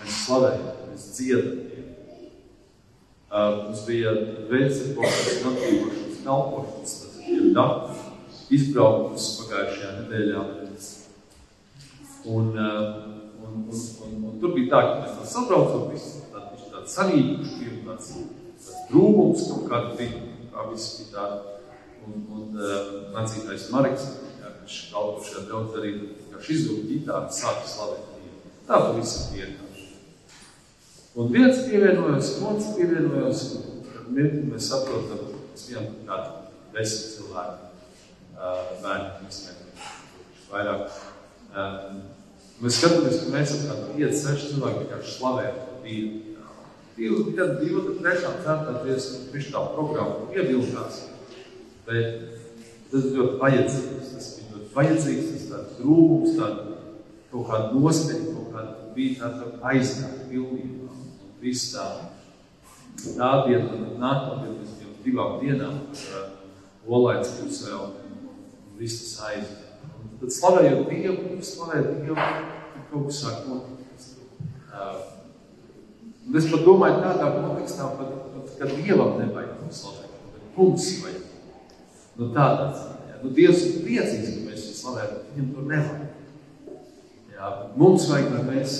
mēs 0.00 0.14
slavējam, 0.24 0.62
mēs 0.88 1.02
dziedam 1.14 1.58
Dievu. 1.68 1.90
Uh, 3.32 3.58
mums 3.60 3.84
bija 3.86 4.14
mēs 4.50 4.80
natīvošanas 5.44 6.16
kalpošanas, 6.24 6.94
tas 7.04 7.20
ir 7.30 7.44
dati, 7.54 8.00
izbraukums 8.58 9.28
pagājušajā 9.38 9.92
nedēļā. 10.00 10.42
Un, 12.32 12.50
uh, 12.54 12.90
un, 13.42 13.54
un, 13.70 13.78
un, 14.06 14.18
un 14.32 14.34
tur 14.42 14.56
bija 14.56 14.72
tā, 14.74 14.82
ka 14.88 14.98
mēs 15.04 15.14
tā 15.20 15.28
sabraucam, 15.30 15.86
viss 15.94 16.18
tāds, 16.34 16.66
tāds 16.74 16.98
sarīkuši, 16.98 17.54
bija 17.60 17.84
tāds, 17.86 18.10
tāds 18.50 18.68
drūmums 18.90 19.46
kaut 19.52 19.70
kāda 19.70 19.94
bija, 20.00 20.24
kā 20.50 20.66
viss 20.72 20.98
bija 20.98 21.14
tā. 21.14 21.30
Un, 22.02 22.26
un 22.34 22.58
uh, 22.58 22.92
mācītājs 23.14 23.68
Mareks, 23.70 24.10
jā, 24.42 24.52
viņš 24.58 24.82
kalpo 24.90 25.22
šajā 25.22 25.46
daudz 25.46 25.78
arī, 25.78 25.94
kā 26.02 26.21
šis 26.42 26.62
izlūk 26.62 26.86
ģitāru, 26.90 27.32
sāka 27.34 27.66
slavēt 27.70 28.08
Dievu. 28.16 28.54
Tā 28.68 28.80
pavisam 28.86 29.34
vienkārši. 29.36 29.86
Un 31.12 31.28
viens 31.34 31.58
pievienojos, 31.66 32.30
otrs 32.48 32.70
pievienojos, 32.78 33.44
un 33.58 33.84
tad 33.88 34.08
mēs 34.16 34.70
saprotam, 34.70 35.22
mēs 35.52 35.68
bijām 35.68 35.86
kādi 36.08 36.28
desmit 36.72 37.10
cilvēki 37.18 37.56
bērni 38.82 39.28
izsmēķi 39.28 39.64
vairāk. 40.50 40.98
Mēs 42.62 42.78
skatāmies, 42.78 43.22
ka 43.22 43.32
mēs 43.34 43.56
esam 43.56 43.70
kādi 43.70 43.96
5, 44.02 44.20
6 44.24 44.52
cilvēki 44.52 44.84
vienkārši 44.84 45.16
slavējam 45.18 45.64
to 45.66 45.80
Dievu. 45.86 46.28
Divu, 46.92 47.22
tad 47.32 47.54
divu, 47.62 47.80
tad 47.86 48.02
trešām, 48.04 48.34
ceturtām 48.44 48.82
dziesmu, 48.84 49.20
viņš 49.32 49.46
tā 49.54 49.60
programma 49.72 50.26
ievilkās. 50.36 50.98
Bet 51.86 52.08
tas 52.92 53.06
ir 53.08 53.16
ļoti 53.16 53.38
vajadzīgs. 53.40 54.10
Tas 54.12 54.26
bija 54.36 54.50
ļoti 54.52 54.68
vajadzīgs, 54.76 55.30
tāds 55.52 55.80
rūgums, 55.84 56.36
tāda 56.38 56.78
kaut 57.32 57.48
kāda 57.48 57.72
nosteņa, 57.76 58.34
kaut 58.36 58.52
kāda 58.56 58.92
bija 58.96 59.18
tāda 59.22 59.50
aiznāka 59.72 60.28
pilnībā. 60.30 60.92
Un 60.92 61.34
viss 61.42 61.72
tā, 61.74 61.88
tā 63.04 63.32
diena, 63.46 63.68
un 63.76 63.98
nākamā 64.02 64.42
diena, 64.42 64.56
mēs 64.60 64.78
bijām 64.78 64.96
divām 65.06 65.36
dienām, 65.42 65.82
uh, 65.92 66.30
Olaits 66.82 67.36
būs 67.38 67.60
vēl 67.68 67.92
viss 68.80 69.04
tas 69.04 69.28
aizgāja. 69.28 69.68
Tad 70.22 70.34
slavējot 70.34 70.88
Dievu, 70.90 71.36
slavējot 71.46 72.02
Dievu, 72.02 72.16
tad 72.16 72.88
kaut 72.90 73.06
kas 73.08 73.20
sāk 73.22 73.44
notikt. 73.50 73.78
Un 76.22 76.38
es 76.38 76.46
pat 76.50 76.62
domāju 76.66 77.00
tādā 77.02 77.28
kontekstā, 77.34 77.88
pat, 77.98 78.12
pat, 78.34 78.50
ka 78.58 78.68
Dievam 78.70 79.16
nevajag 79.18 79.56
to 79.58 79.70
slavēt, 79.74 80.18
bet 80.34 80.58
mums 80.58 80.88
vajag. 81.02 81.24
Nu 82.18 82.28
tādā 82.34 82.68
ziņā. 82.78 83.18
Nu, 83.22 83.30
Dievs 83.34 83.64
ir 83.66 83.82
priecīgs, 83.86 84.30
ka 84.36 84.46
mēs 84.50 84.61
bet 84.82 85.30
viņam 85.32 85.52
to 85.54 85.66
nevajag. 85.70 86.08
Jā, 87.32 87.50
mums 87.78 88.08
vajag, 88.10 88.32
lai 88.36 88.42
mēs, 88.46 88.74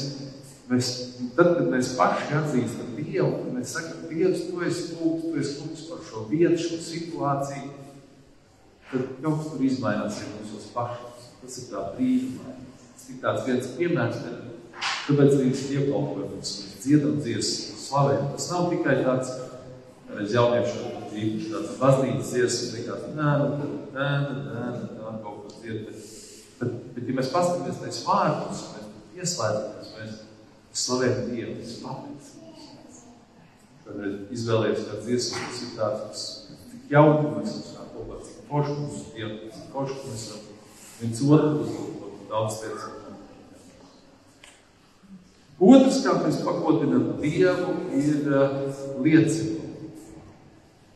mēs, 0.70 0.90
tad, 1.36 1.54
kad 1.58 1.70
mēs 1.72 1.94
paši 1.98 2.36
atzīstam 2.40 2.90
Dievu, 2.98 3.30
kad 3.38 3.54
mēs 3.56 3.74
sakam, 3.76 4.04
Dievs, 4.10 4.46
tu 4.48 4.62
esi 4.66 4.84
lūgts, 4.96 5.24
tu 5.24 5.32
esi 5.40 5.56
lūgts 5.60 5.86
par 5.90 6.04
šo 6.08 6.24
vietu, 6.30 6.60
šo 6.62 6.78
situāciju, 6.84 7.72
tad 8.92 9.10
kaut 9.24 9.40
kas 9.40 9.50
tur 9.52 9.66
izmainās 9.66 10.20
arī 10.20 10.32
mūsos 10.38 10.70
pašos. 10.74 11.28
Tas 11.42 11.58
ir 11.58 11.68
tā 11.72 11.84
brīnumaini. 11.96 12.68
Tas 12.92 13.08
ir 13.10 13.20
tāds 13.24 13.46
viens 13.48 13.70
piemērs, 13.78 14.22
bet 14.22 14.80
tāpēc 15.08 15.36
arī 15.36 15.50
mēs 15.50 15.64
iekalpojam, 15.74 16.34
mēs 16.36 16.56
dziedam 16.84 17.18
dziesmu, 17.20 17.78
slavējam. 17.82 18.32
Tas 18.36 18.50
nav 18.52 18.68
tikai 18.72 18.98
tāds, 19.02 19.32
reiz 20.12 20.36
jauniešu 20.36 20.92
īpaši 21.12 21.52
tāds 21.52 21.78
baznīcas 21.80 22.32
dziesmas, 22.32 22.72
likās, 22.76 23.06
nē, 23.16 23.32
nē, 23.42 23.70
nē, 23.96 24.08
nē, 24.28 24.66
nē, 24.70 25.01
dzied, 25.72 25.86
bet, 25.86 25.96
bet, 26.60 26.76
bet, 26.94 27.08
ja 27.08 27.16
mēs 27.18 27.32
paskatāmies 27.32 27.80
tais 27.82 28.00
vārdus, 28.06 28.62
mēs 28.74 29.18
ieslēdzamies, 29.22 29.92
mēs 29.98 30.16
slavējam 30.82 31.28
Dievu, 31.32 31.58
tas 31.60 31.74
patīcības. 31.82 33.02
Kādreiz 33.82 34.16
izvēlējies 34.36 34.88
kāds 34.88 35.06
dziesmas, 35.08 35.44
tas 35.48 35.62
ir 35.64 35.74
tāds, 35.78 36.02
kas 36.08 36.24
tik 36.70 36.96
jauki, 36.96 37.34
mēs 37.36 37.54
esam 37.60 37.92
kā 37.92 38.18
cik 38.26 38.42
forši 38.48 38.78
mums 38.80 39.06
Dievu, 39.16 39.38
cik 39.52 39.70
forši 39.74 40.00
mēs 40.08 40.26
esam 40.26 40.50
viens 41.00 41.24
otru 41.28 41.54
uzlūkot 41.64 42.26
daudz 42.30 42.60
lietas. 42.62 42.90
Otrs, 45.62 45.98
kā 46.02 46.16
mēs 46.18 46.40
pagodinām 46.42 47.10
Dievu, 47.22 47.74
ir 47.94 48.30
uh, 48.30 48.54
liecinājumi. 49.04 49.60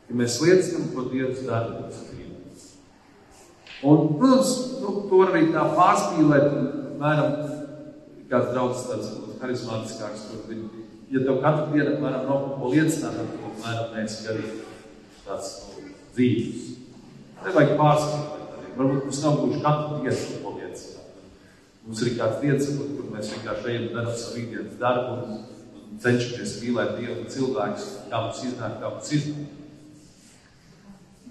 Ja 0.07 0.17
mēs 0.19 0.39
liecinām, 0.43 0.89
ko 0.95 1.09
Dievs 1.11 1.45
dara 1.47 1.81
mūsu 1.81 2.07
dzīvē. 2.09 2.26
Un, 3.85 4.17
protams, 4.17 4.53
nu, 4.81 4.95
to 5.11 5.21
arī 5.27 5.47
tā 5.53 5.67
pārspīlēt, 5.77 6.47
mēram, 7.01 7.35
kāds 8.31 8.53
draugs 8.55 8.87
tāds 8.89 9.13
harizmātiskāks, 9.43 10.29
kur 10.31 10.47
viņi 10.49 10.87
ja 11.11 11.23
tev 11.23 11.43
katru 11.43 11.67
dienu 11.75 11.93
apmēram 11.95 12.25
nav 12.27 12.47
ko 12.59 12.71
liecināt, 12.73 13.19
tad 13.19 13.35
tu 13.35 13.51
apmēram 13.51 13.93
neesi 13.95 14.31
arī 14.33 14.55
tāds 15.27 15.53
nu, 15.67 15.93
dzīves. 16.17 16.65
Nevajag 17.45 17.77
pārskatīt. 17.81 18.33
Varbūt 18.77 19.07
mums 19.07 19.21
nav 19.25 19.37
gluži 19.41 19.61
katru 19.65 20.01
dienu 20.03 20.41
ko 20.43 20.55
liecināt. 20.57 21.21
Mums 21.87 22.03
ir 22.03 22.17
kāds 22.19 22.41
dienas, 22.43 22.73
kur 22.97 23.13
mēs 23.13 23.31
vienkārši 23.35 23.71
ejam 23.73 23.87
darām 23.95 24.17
savu 24.19 24.41
ikdienas 24.43 24.81
darbu 24.81 25.13
un, 25.15 25.37
un 25.79 26.01
cenšamies 26.03 26.57
mīlēt 26.65 26.97
Dievu 26.99 27.21
un 27.21 27.31
cilvēkus, 27.31 27.87
kā 28.11 28.23
mums 28.25 28.43
iznāk, 28.49 28.81
kā 28.83 28.91
mums 28.97 29.13
iznāk. 29.15 29.55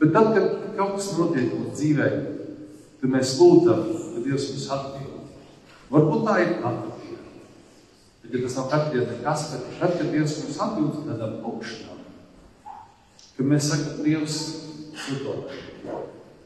Bet 0.02 0.12
tad, 0.16 0.34
kad 0.36 0.76
kaut 0.76 0.98
kas 0.98 1.14
notiek 1.20 1.54
mūsu 1.54 1.76
dzīvē, 1.78 2.10
kad 3.02 3.14
mēs 3.14 3.38
lūdzam, 3.40 3.86
ka 4.16 4.26
Dievs 4.26 4.50
mums 4.52 4.68
atbild, 4.76 5.32
varbūt 5.94 6.28
tā 6.28 6.40
ir 6.44 6.54
katru 6.64 6.96
Bet, 8.26 8.34
ja 8.34 8.42
tas 8.42 8.56
nav 8.58 8.70
katru 8.72 8.92
dienu 8.94 9.12
nekas, 9.12 9.42
tad, 9.52 9.66
tad, 9.80 9.92
kad 10.00 10.08
Dievs 10.10 10.40
mums 10.42 10.56
atbild 10.66 10.96
tādām 11.06 11.36
lūkšanām, 11.44 12.00
kad 13.38 13.50
mēs 13.52 13.68
sakam, 13.70 14.00
Dievs, 14.02 14.38
dari. 15.06 15.60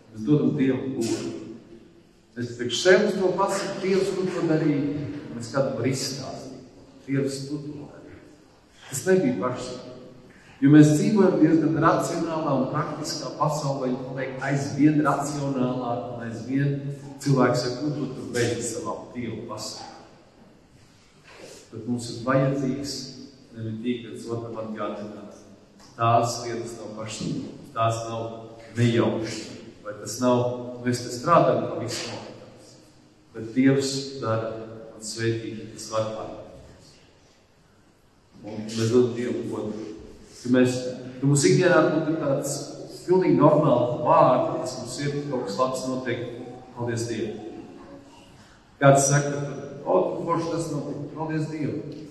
Mēs 0.10 0.26
dodam 0.28 0.52
Dievu 0.58 0.98
lūgu. 0.98 1.30
Mēs 2.36 2.52
priekš 2.58 2.82
sevis 2.84 3.16
to 3.16 3.32
pasakām, 3.40 3.80
Dievs, 3.84 4.12
tu 4.16 4.26
to 4.28 4.44
darīji. 4.50 5.06
Mēs 5.36 5.54
kādam 5.54 5.80
var 5.80 5.88
izstāstīt. 5.88 6.68
Dievs, 7.08 7.40
tu 7.48 7.62
to 7.64 7.88
darīji. 7.94 8.20
Tas 8.90 9.06
nebija 9.08 9.40
pašsaprotami. 9.40 9.99
Jo 10.60 10.74
mēs 10.74 10.96
dzīvojam 10.98 11.38
diezgan 11.40 11.78
racionālā 11.80 12.56
un 12.58 12.66
praktiskā 12.74 13.32
pasaulē, 13.40 13.94
un 13.94 14.02
paliek 14.10 14.42
aizvien 14.44 15.00
racionālāk, 15.06 16.10
un 16.16 16.26
aizvien 16.26 16.76
cilvēks 17.24 17.64
saka, 17.64 17.86
nu, 17.86 17.96
tu 17.96 18.10
tur 18.18 18.34
beidz 18.36 18.74
savam 18.74 19.08
Dievu 19.16 19.46
pasauli 19.48 19.90
bet 21.70 21.86
mums 21.86 22.08
ir 22.14 22.24
vajadzīgs 22.26 22.96
nemitīgi 23.54 24.10
viens 24.10 24.26
otram 24.32 24.58
atgādināt. 24.64 25.44
Tās 26.00 26.40
lietas 26.46 26.78
nav 26.80 26.96
pašsaprotams, 26.98 27.72
tās 27.76 28.02
nav 28.08 28.24
nejauši, 28.78 29.42
vai 29.84 29.96
tas 30.00 30.18
nav, 30.24 30.44
mēs 30.86 31.04
te 31.04 31.14
strādājam 31.14 31.68
pavisam 31.74 32.16
nopietnas, 32.16 32.74
bet 33.36 33.52
Dievs 33.58 33.94
dara 34.24 34.54
un 34.96 35.06
sveitīgi 35.06 35.70
tas 35.76 35.90
var 35.94 36.12
pārādīt. 36.16 36.92
Un 38.40 38.66
mēs 38.66 38.94
dodam 38.94 39.16
Dievu 39.18 39.46
godu. 39.52 39.99
Ka 40.40 40.52
mēs, 40.56 40.76
ka 41.20 41.28
mums 41.28 41.46
ikdienā 41.50 41.80
būtu 41.92 42.18
tāds 42.22 42.58
pilnīgi 43.10 43.40
normāli 43.40 44.04
vārdi, 44.06 44.60
kas 44.62 44.76
mums 44.80 44.98
ir 45.04 45.16
kaut 45.32 45.48
kas 45.48 45.58
labs 45.60 45.88
notiek, 45.90 46.22
paldies 46.76 47.08
Dievu. 47.10 47.48
Kāds 48.80 49.10
saka, 49.10 49.42
o, 49.84 49.96
tu 50.14 50.28
forši 50.28 50.52
tas 50.54 50.70
notiek, 50.72 51.02
paldies 51.16 51.50
Dievu. 51.52 52.06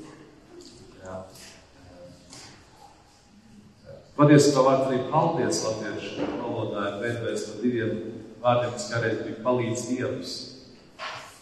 Jā. 1.04 1.22
Patiesībā 4.18 4.66
vārds 4.66 4.88
arī 4.90 5.00
paldies 5.12 5.62
latviešu 5.64 6.28
valodā 6.42 6.84
ir 6.90 7.00
veidojis 7.04 7.48
no 7.48 7.58
diviem 7.62 7.92
vārdiem, 8.42 8.74
kas 8.74 8.88
kādreiz 8.92 9.20
bija 9.24 9.42
palīdz 9.46 9.84
Dievs. 9.92 10.36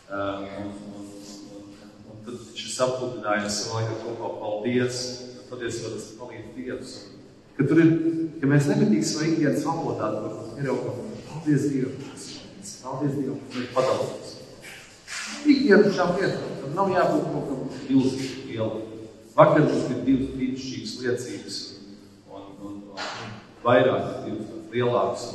Um, 0.06 0.44
un, 0.60 0.68
un, 0.94 1.06
un, 1.56 1.70
un 2.12 2.20
tad 2.22 2.50
šis 2.54 2.76
apludinājums 2.84 3.62
vēl 3.72 3.88
ir 3.88 3.96
kaut 4.04 4.20
ko 4.20 4.34
paldies, 4.38 5.00
patiesībā 5.50 5.92
tas 5.94 6.08
palīdz 6.20 6.54
Dievs. 6.56 6.94
Ka 7.56 7.64
tur 7.64 7.80
ir, 7.80 7.92
ka 8.40 8.48
mēs 8.50 8.66
nemitīgi 8.68 9.08
savā 9.08 9.30
ikdienas 9.30 9.64
valodā, 9.64 10.10
ir 10.60 10.70
jau 10.70 10.76
paldies 11.28 11.68
Dievam, 11.72 12.10
paldies 12.82 13.14
Dievam, 13.16 13.38
kas 13.46 13.62
ir 13.62 13.70
padalīts. 13.76 14.34
Ikdienu 15.46 15.92
šām 15.94 16.12
lietām. 16.18 16.52
Tam 16.62 16.74
nav 16.76 16.92
jābūt 16.94 17.24
kaut 17.32 17.48
kam 17.50 17.80
milzīgi 17.86 18.50
lielam. 18.50 18.84
Vakar 19.36 19.64
mums 19.66 19.88
bija 19.90 20.04
divas 20.06 20.34
brīnišķīgas 20.34 20.92
liecības 21.02 21.56
un, 22.32 22.44
un, 22.66 22.76
un 22.94 23.34
vairāk 23.64 24.06
divas 24.26 24.52
lielākas. 24.72 25.26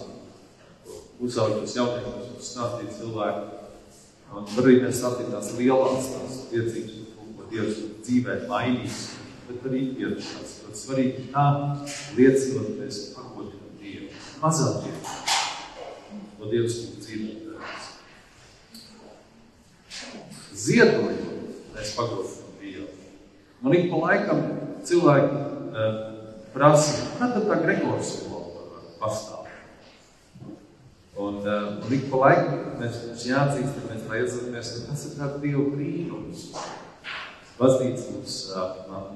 Uzauģos 1.22 1.76
jauniešus 1.78 2.30
un 2.32 2.46
stāstīt 2.46 2.96
cilvēku. 2.98 3.60
Un 4.32 4.48
arī 4.64 4.78
mēs 4.82 5.02
stāstīt 5.02 5.30
tās 5.34 5.52
lielās 5.58 6.12
tās 6.16 6.38
liecības, 6.54 6.96
ko 7.38 7.50
Dievs 7.52 7.82
dzīvē 8.02 8.38
mainīs. 8.50 9.04
Bet 9.52 9.68
arī 9.68 9.84
šās. 10.24 10.58
Bet 10.64 10.80
svarīgi 10.80 11.28
kā 11.36 11.46
liecinot 12.16 12.74
mēs 12.80 13.04
pagodinam 13.18 13.78
Dievu. 13.82 14.10
Mazāk 14.40 14.86
Dievu. 14.88 15.16
Ko 16.40 16.50
Dievs 16.50 16.82
mums 16.86 17.06
dzīvē 17.06 17.42
ziedojot, 20.62 21.22
mēs 21.76 21.94
pagodinām 21.98 22.56
Dievu. 22.62 22.88
Man 23.62 23.78
ik 23.78 23.90
pa 23.92 24.02
laikam 24.06 24.42
cilvēki 24.88 25.42
uh, 25.72 26.00
prasa, 26.54 27.08
kā 27.18 27.30
tad 27.34 27.48
tā 27.50 27.60
Gregors 27.64 28.16
skola 28.20 28.82
pastāv? 29.02 29.50
Un, 31.22 31.42
uh, 31.44 31.82
un 31.82 31.96
ik 31.98 32.08
pa 32.12 32.22
laikam 32.26 32.62
mēs 32.82 33.02
mums 33.08 33.26
jāatzīst, 33.30 33.78
ka 33.78 33.90
mēs 33.90 34.08
liedzamies, 34.12 34.72
ka 34.76 34.92
tas 34.92 35.08
ir 35.08 35.18
tāds 35.18 35.42
Dievu 35.44 35.68
brīnums. 35.74 36.48
Baznīca 37.62 38.16
mums 38.16 38.38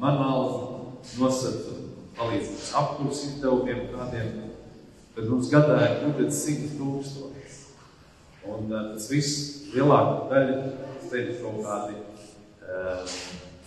manāli 0.02 0.58
nosaka 1.18 1.80
palīdz 2.16 2.52
mums 2.52 2.74
apkurs 2.80 3.24
izdevumiem 3.26 3.88
kādiem, 3.94 4.34
kad 5.16 5.30
mums 5.32 5.50
gadā 5.50 5.80
ir 5.88 6.04
20 6.20 6.76
tūkstoši. 6.78 7.62
Un 8.46 8.70
tas 8.70 9.08
viss 9.10 9.72
lielākā 9.74 10.30
daļa 10.30 10.58
teicu, 11.10 11.40
kaut 11.42 11.64
kādi 11.66 11.98
uh, 11.98 13.02
eh, 13.02 13.16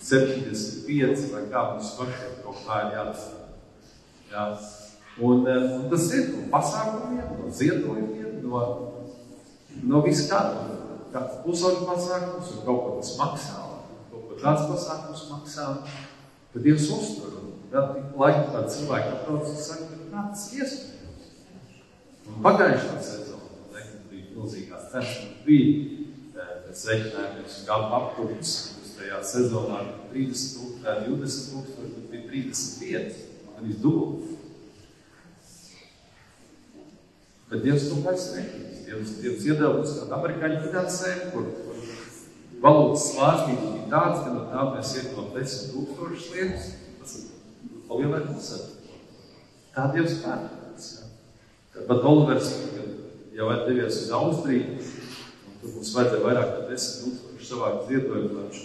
75 0.09 1.27
vai 1.33 1.43
kā 1.51 1.65
mums 1.73 1.91
pašiem 1.99 2.37
kaut 2.45 2.63
kā 2.63 2.81
ir 2.85 2.95
jāatstā. 2.95 3.41
Jā. 4.31 4.45
Un, 5.19 5.43
un 5.43 5.87
tas 5.91 6.05
ir 6.15 6.29
no 6.31 6.45
pasākumiem, 6.53 7.33
no 7.41 7.49
ziedojumiem, 7.51 8.37
no, 8.45 8.61
no 9.91 10.03
viskāda. 10.05 10.67
Kāds 11.09 11.41
pusauģu 11.43 11.87
pasākums 11.89 12.53
un 12.53 12.63
kaut 12.63 12.83
ko 12.85 12.95
tas 13.01 13.15
maksā, 13.19 13.68
kaut 14.41 14.65
ko 14.65 14.69
tāds 14.69 14.69
pasākums 14.71 15.25
maksā. 15.33 15.67
Tad 16.53 16.63
Dievs 16.65 16.89
uztur. 16.95 17.35
Tik 17.69 18.15
laika 18.17 18.47
kāds 18.49 18.79
cilvēki 18.79 19.11
atbrauc 19.13 19.49
un 19.51 19.57
saka, 19.61 19.99
kā 20.09 20.23
tas 20.31 20.45
iespējams. 20.57 21.27
Un 22.29 22.39
pagājušā 22.45 22.95
sezona, 23.05 23.49
ne, 23.75 23.83
bija 24.09 24.31
milzīgās 24.33 24.89
cenas, 24.93 25.19
bija 25.45 25.99
pēc 26.69 26.83
reiķinājumiem 26.89 27.53
gadu 27.67 27.95
apkurps, 27.99 28.55
kas 28.79 28.91
tajā 28.97 29.21
sezonā 29.25 29.79
30 30.11 30.51
tūkstoši, 30.57 31.05
20 31.05 31.47
tūkstoši, 31.53 31.93
bet 31.95 32.11
bija 32.11 32.27
35, 32.33 33.23
arī 33.59 33.77
dubult. 33.83 34.35
Bet 37.49 37.65
Dievs 37.65 37.87
to 37.89 38.01
pēc 38.05 38.27
reiķinās. 38.35 38.83
Dievs, 38.89 39.15
Dievs 39.21 39.45
iedeva 39.45 39.73
mums 39.77 39.95
kādu 39.97 40.17
amerikāņu 40.17 40.61
finansējumu, 40.67 41.31
kur 41.33 41.68
valūtas 42.63 43.07
svārstības 43.13 43.73
bija 43.73 43.89
tāds, 43.93 44.23
ka 44.25 44.35
no 44.35 44.45
tā 44.51 44.67
mēs 44.75 44.93
no 45.15 45.25
10 45.35 45.73
tūkstošas 45.73 46.29
lietas, 46.35 46.69
tas 47.01 47.17
ir 47.19 47.83
palielēt 47.89 48.31
pusē. 48.33 48.61
Tā 49.75 49.89
Dievs 49.93 50.21
kārtās. 50.23 50.87
Pat 51.87 52.07
Olivers, 52.09 52.49
kad 52.75 53.35
jau 53.37 53.51
ir 53.53 53.67
devies 53.67 54.01
uz 54.03 54.15
Austriju, 54.17 54.79
Tur 55.59 55.73
mums 55.75 55.89
vajadzēja 55.91 56.23
vairāk 56.23 56.51
kā 56.53 56.59
10 56.69 56.99
tūkstoši 57.03 57.47
savākt 57.49 57.89
ziedojumu, 57.89 58.35
lai 58.37 58.43
viņš 58.45 58.59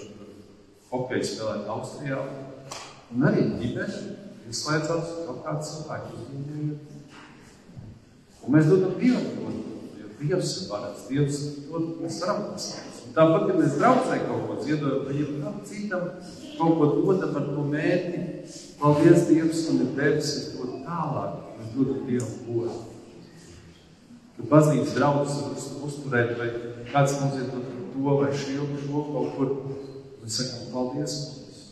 hokeju 0.93 1.27
spēlētu 1.27 1.73
Austrijā. 1.75 2.19
Un 3.11 3.25
arī 3.27 3.47
ģimene 3.59 4.03
izslēdzās 4.53 5.11
kaut 5.27 5.41
kāds 5.43 5.73
cilvēks 5.73 6.13
uz 6.15 6.29
viņu. 6.31 6.77
Un 8.45 8.55
mēs 8.55 8.71
dodam 8.71 8.95
Dievam 9.01 9.27
to, 9.35 9.55
jo 9.99 10.13
Dievs 10.21 10.53
ir 10.61 10.71
varants, 10.71 11.09
Dievs 11.11 11.41
to 11.65 11.83
mēs 11.99 12.21
varam 12.23 12.47
pasākt. 12.53 12.94
Tāpat, 13.15 13.45
kad 13.47 13.59
mēs 13.61 13.77
draudzē 13.79 14.17
kaut 14.25 14.47
ko 14.49 14.57
ziedojam, 14.65 15.05
vai 15.07 15.15
jebkam 15.21 15.61
citam 15.69 16.09
kaut 16.59 16.81
ko 16.81 16.89
dodam 16.97 17.37
ar 17.39 17.45
to 17.47 17.67
mērķi, 17.71 18.23
paldies 18.81 19.29
Dievs 19.29 19.61
un 19.71 19.85
ir 19.85 19.93
devis 19.99 20.33
to 20.57 20.67
tālāk, 20.83 21.37
mēs 21.61 21.71
dodam 21.77 22.01
Dievam 22.09 22.35
godu. 22.49 22.81
Kad 24.35 24.51
baznīcas 24.51 24.97
draudzes 24.99 25.71
uzturēt, 25.87 26.35
vai 26.41 26.51
kāds 26.91 27.17
mums 27.21 27.39
ir 27.39 27.49
to 27.55 28.19
vai 28.19 28.33
šildu 28.35 28.83
šo 28.83 29.07
kaut 29.13 29.33
kur, 29.39 29.57
mēs 30.25 30.41
sakām, 30.41 30.69
paldies 30.75 31.19
mums. 31.23 31.65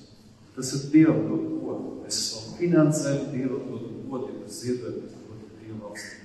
Tas 0.55 0.75
ir 0.79 0.89
Dievam 0.95 1.25
dot 1.27 1.47
godu. 1.59 1.95
Mēs 2.05 2.23
esam 2.23 2.59
finansējumi 2.61 3.33
Dievam 3.35 3.71
dot 3.73 3.91
godu, 4.07 4.31
ja 4.31 4.45
mēs 4.45 4.63
ziedojam, 4.63 5.03
mēs 5.03 5.19
dodam 5.19 5.57
Dievu 5.59 5.83
valstī. 5.89 6.22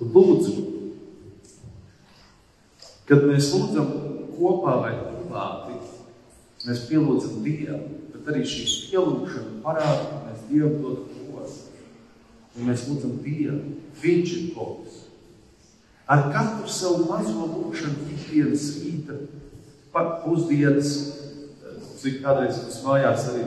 Lūdzu, 0.00 0.54
kad 3.08 3.26
mēs 3.28 3.52
lūdzam 3.54 3.92
kopā 4.34 4.78
vai 4.82 4.94
privāti, 4.98 5.78
mēs 6.64 6.86
pielūdzam 6.88 7.44
Dievu, 7.44 7.80
bet 8.14 8.32
arī 8.32 8.42
šī 8.48 8.66
pielūgšana 8.90 9.62
parāda, 9.64 10.08
ka 10.10 10.20
mēs 10.26 10.44
Dievam 10.50 10.80
dodam 10.82 11.24
godu. 11.30 11.56
Un 12.54 12.68
mēs 12.70 12.86
lūdzam 12.88 13.18
Dievu. 13.24 13.74
Viņš 14.02 14.32
ir 14.34 14.46
kungs. 14.56 15.02
Ar 16.10 16.26
katru 16.34 16.68
savu 16.68 17.06
mazo 17.08 17.46
lūkšanu, 17.48 18.08
ikdienas 18.12 18.64
rīta, 18.82 19.20
pusdienas, 20.24 20.90
cik 22.00 22.18
kādreiz 22.24 22.58
mums 22.60 22.82
mājās 22.84 23.30
arī 23.32 23.46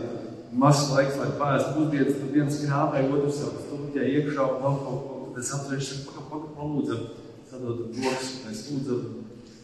mazs 0.57 0.87
laiks, 0.95 1.19
lai 1.19 1.27
pārēst 1.37 1.75
pusdienas, 1.75 2.17
tad 2.17 2.33
viens 2.33 2.59
krāpē, 2.63 3.03
otrs 3.11 3.43
jau 3.43 3.51
stuļķē 3.59 4.07
iekšā 4.13 4.47
un 4.47 4.63
vēl 4.63 4.79
kaut 4.85 5.03
ko, 5.05 5.16
tad 5.37 5.45
es 5.45 5.51
apsvēršu, 5.53 5.95
paka, 6.07 6.21
paka, 6.31 6.47
palūdzam, 6.57 7.01
sadodam 7.45 7.91
rokas, 7.93 8.29
un 8.33 8.45
mēs 8.47 8.61
lūdzam, 8.71 9.01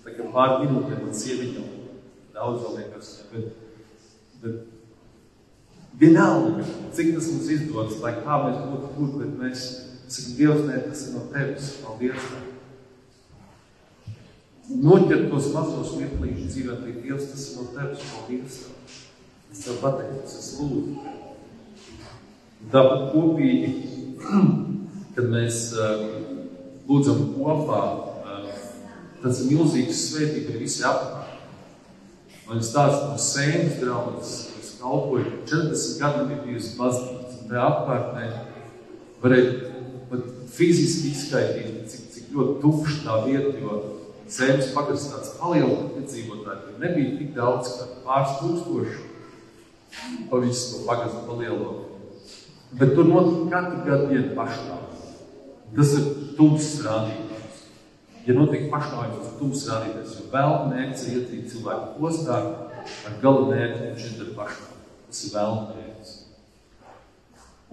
tā 0.03 0.11
kā 0.13 0.27
pār 0.29 0.51
minūtēm 0.61 1.07
un 1.07 1.15
sieviņam, 1.17 1.71
daudz 2.35 2.59
vēl 2.61 2.75
vienkārši, 2.77 3.23
bet, 3.31 3.45
bet 4.43 4.55
vienalga, 5.97 6.61
cik 6.93 7.09
tas 7.15 7.29
mums 7.31 7.49
izdodas, 7.55 7.97
lai 8.03 8.13
kā 8.19 8.37
mēs 8.43 8.59
būtu 8.69 8.91
kur, 8.99 9.09
bet 9.17 9.31
mēs, 9.39 9.63
sakam, 10.05 10.35
Dievs, 10.37 10.61
nē, 10.67 10.75
tas 10.91 11.01
ir 11.07 11.15
no 11.15 11.23
tevis, 11.33 11.71
paldies, 11.81 12.21
tev 12.29 12.43
noķert 14.83 15.25
tos 15.31 15.47
mazos 15.55 15.95
mirklīšus 15.97 16.51
dzīvē, 16.53 16.73
teikt, 16.83 17.01
Dievs, 17.07 17.31
tas 17.31 17.47
ir 17.47 17.57
no 17.57 17.65
tevis, 17.73 18.05
paldies 18.11 18.59
tev. 18.61 19.01
Es 19.53 19.65
tev 19.65 19.81
pateicos, 19.81 20.37
es 20.37 20.53
lūdzu. 20.59 20.91
Tāpat 22.73 23.09
kopīgi, 23.15 23.73
kad 25.15 25.29
mēs 25.31 25.59
uh, 25.77 26.03
lūdzam 26.89 27.21
kopā, 27.35 27.81
uh, 28.23 28.47
tas 29.23 29.41
ir 29.43 29.53
milzīgs 29.53 30.01
svētīgi, 30.09 30.47
ka 30.49 30.61
visi 30.61 30.85
apkārt. 30.87 31.29
Man 32.47 32.63
stāsts 32.65 33.05
no 33.07 33.19
sēnes 33.21 33.79
draudzes, 33.79 34.33
kas 34.57 34.73
kalpoja 34.81 35.29
40 35.47 36.01
gadu 36.01 36.25
nebija 36.25 36.43
bijusi 36.47 36.75
baznīca, 36.79 37.37
un 37.39 37.51
tajā 37.51 37.67
apkārtnē 37.69 38.25
varēja 39.23 39.53
pat 40.11 40.27
fiziski 40.53 41.13
izskaidīt, 41.13 41.77
cik, 41.91 42.09
cik 42.13 42.35
ļoti 42.35 42.59
tukša 42.65 42.99
tā 43.05 43.19
vieta, 43.27 43.55
jo 43.61 43.81
Zemes 44.33 44.69
pagasts 44.73 45.11
tāds 45.11 45.33
palielināts 45.35 45.97
piedzīvotāji, 45.97 46.61
tur 46.65 46.77
nebija 46.81 47.17
tik 47.19 47.33
daudz, 47.35 47.73
kā 47.75 47.85
pāris 48.05 48.37
tūkstoši 48.39 49.01
pa 50.29 50.39
visu 50.41 50.71
to 50.71 50.85
pagastu 50.87 51.25
palielot. 51.27 51.77
Bet 52.79 52.95
tur 52.95 53.05
notika 53.05 53.49
katru 53.51 53.83
gadu 53.85 54.07
viena 54.09 54.31
pašnāvība. 54.37 54.82
Tas 55.73 55.93
ir 55.97 56.09
tūkstošs 56.37 56.83
rādītājs. 56.85 57.61
Ja 58.27 58.35
notiek 58.37 58.67
pašnāvības, 58.71 59.23
tas 59.23 59.31
ir 59.31 59.39
tūkstošs 59.39 59.71
rādītājs, 59.71 60.17
jo 60.19 60.27
vēl 60.33 60.53
mērķis 60.69 61.05
ir 61.07 61.15
ietīt 61.21 61.49
cilvēku 61.53 61.95
postā, 61.97 62.37
ar 63.09 63.17
gala 63.23 63.47
mērķi 63.49 63.87
viņš 63.87 64.05
ir 64.11 64.29
pašnāvība. 64.37 64.93
Tas 65.07 65.23
ir 65.25 65.33
vēl 65.37 65.57
mērķis. 65.71 66.13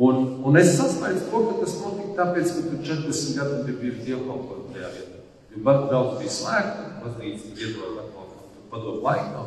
Un, 0.00 0.20
un 0.48 0.56
es 0.56 0.72
sasniedzu 0.78 1.26
to, 1.28 1.42
ka 1.44 1.56
tas 1.60 1.76
notika 1.82 2.16
tāpēc, 2.22 2.52
ka 2.56 2.66
tur 2.70 2.84
40 2.88 3.36
gadu 3.36 3.62
bija 3.66 3.80
bijuši 3.82 4.06
dievkalpojumi 4.06 4.74
tajā 4.76 4.92
vietā. 4.96 5.18
Jo 5.50 5.74
daudz 5.90 6.14
bija 6.22 6.32
slēgta, 6.32 6.86
baznīca 7.02 7.52
iedod 7.52 7.98
atkal 8.00 8.30
padomu 8.72 9.04
laikā. 9.04 9.44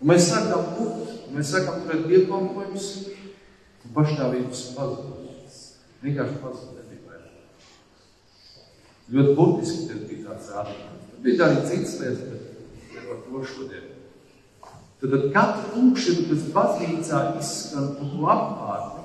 Un 0.00 0.10
mēs 0.10 0.26
sākām 0.32 0.72
lūgt, 0.74 1.12
mēs 1.36 1.54
sākām 1.54 1.84
turēt 1.84 2.08
dievkalpojumus, 2.10 2.88
un 3.84 3.94
pašnāvības 3.94 4.64
pazudus. 4.74 5.60
Vienkārši 6.02 6.40
pazudus. 6.42 6.83
Ļoti 9.12 9.34
būtiski 9.36 9.88
tas 9.90 10.04
bija 10.08 10.30
tāds 10.30 10.52
rādījums. 10.54 11.08
Tad 11.10 11.24
bija 11.26 11.48
arī 11.48 11.64
citas 11.68 11.98
lietas, 12.00 12.22
bet 12.30 12.94
ne 12.94 13.02
par 13.08 13.18
to 13.26 13.42
šodien. 13.50 13.90
Tad, 15.00 15.10
tad 15.10 15.26
katru 15.34 15.82
lūkšanu, 15.82 16.24
kas 16.30 16.46
baznīcā 16.54 17.20
izskan 17.42 17.90
un 18.00 18.14
to 18.14 18.30
apkārtni, 18.32 19.04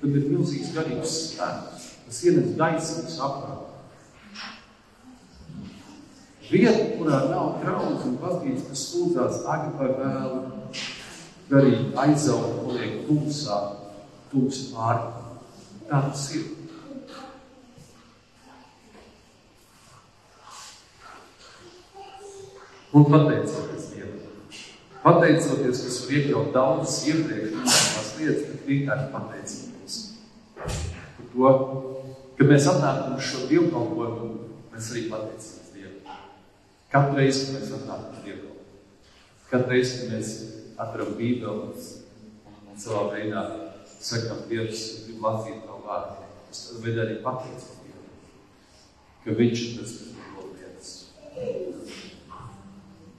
tad 0.00 0.16
ir 0.16 0.30
milzīgs 0.30 0.72
garīgs 0.76 1.18
spēks. 1.26 1.90
Tas 2.06 2.22
ienes 2.24 2.56
gaismas 2.56 3.20
apkārt. 3.28 3.70
Vieta, 6.48 6.88
kurā 6.96 7.20
nav 7.28 7.54
traumas 7.60 8.04
un 8.08 8.18
baznīca, 8.20 8.70
kas 8.70 8.88
lūdzās 8.94 9.44
agri 9.48 9.76
vai 9.78 9.92
vēlu, 10.00 10.40
garīgi 11.52 11.86
aizaug, 12.00 12.50
paliek 12.64 12.98
tumsā, 13.08 13.60
tums 14.32 14.66
pāri. 14.72 15.24
Tā 15.88 16.04
tas 16.08 16.28
ir. 16.36 16.63
Un 22.94 23.04
pateicoties 23.10 23.88
Dievam. 23.90 24.20
Pateicoties, 25.02 25.80
kas 25.82 25.96
var 26.04 26.12
iekļaut 26.14 26.52
daudzas 26.54 27.00
iepriekš 27.10 27.56
minētās 27.56 28.12
lietas, 28.20 28.44
bet 28.52 28.68
vienkārši 28.68 29.08
pateicoties 29.16 29.96
par 30.54 31.26
to, 31.32 31.50
ka 32.38 32.46
mēs 32.46 32.68
atnākam 32.70 33.16
uz 33.18 33.26
šo 33.26 33.42
dievkalpojumu, 33.50 34.28
mēs 34.70 34.90
arī 34.94 35.02
pateicamies. 35.10 35.50
Katru 36.94 37.18
reizi, 37.18 37.48
kad 37.48 37.56
mēs 37.58 37.72
atnākam 37.74 38.12
uz 38.14 38.22
Dievu, 38.22 38.52
katru 39.50 39.74
reizi, 39.74 39.96
kad 39.98 40.12
mēs 40.14 40.32
atveram 40.84 41.16
Bībeli 41.18 41.50
un, 41.50 41.72
savā 42.78 43.08
veidā 43.10 43.42
sakam, 43.98 44.44
Dievs, 44.46 44.84
gribu 45.08 45.26
lasīt 45.26 45.64
tavu 45.66 45.82
vārdu, 45.88 46.28
es 46.52 46.62
tad 46.68 46.86
veidā 46.86 47.08
arī 47.08 47.18
pateicu 47.26 47.80
Dievam, 47.82 48.06
ka 49.24 49.36
Viņš 49.42 49.66
ir 49.66 49.74
tas, 49.80 49.98
kas 49.98 50.30
dod 50.38 50.54
lietas. 50.60 50.90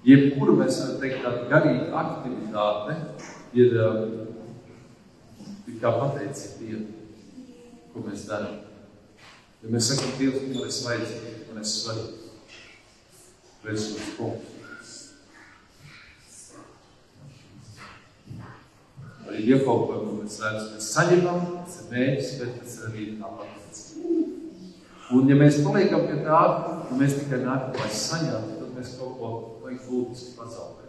Jebkuru 0.05 0.53
mēs 0.59 0.75
varam 0.81 0.99
teikt, 1.01 1.23
tāda 1.23 1.47
garīga 1.49 2.01
aktivitāte 2.01 2.97
ir, 3.57 3.71
um, 3.81 4.11
ir 5.65 5.79
kā 5.81 5.93
pateicība 5.95 6.59
Dievam, 6.59 6.91
ko 7.93 8.03
mēs 8.05 8.27
darām. 8.29 8.59
Ja 9.63 9.71
mēs 9.73 9.89
sakam, 9.89 10.11
Dievs, 10.19 10.43
man 10.51 10.67
es 10.67 10.83
vajadzīgi, 10.85 11.39
man 11.49 11.63
es 11.63 11.71
svarīgi. 11.79 12.21
Kristus 13.63 14.11
kungs. 14.19 14.51
Arī 19.25 19.41
iekalpojumu 19.55 20.19
mēs 20.19 20.37
redzam, 20.43 20.67
mēs 20.75 20.91
saņemam, 20.93 21.47
tas 21.63 21.79
ir 21.81 21.89
mērķis, 21.95 22.35
bet 22.43 22.59
tas 22.61 22.75
ir 22.77 22.91
arī 22.91 23.07
tā 23.23 23.31
pateicība. 23.39 24.13
Un 25.15 25.33
ja 25.33 25.39
mēs 25.39 25.57
paliekam 25.65 26.05
pie 26.05 26.19
tā, 26.27 26.43
ka 26.85 26.99
mēs 26.99 27.17
tikai 27.23 27.41
nākam, 27.41 27.81
lai 27.81 27.89
saņemtu, 28.05 28.64
mēs 28.85 28.97
kaut 28.99 29.15
ko 29.17 29.29
vajag 29.63 29.85
būtiski 29.89 30.35
pazaudējam. 30.37 30.83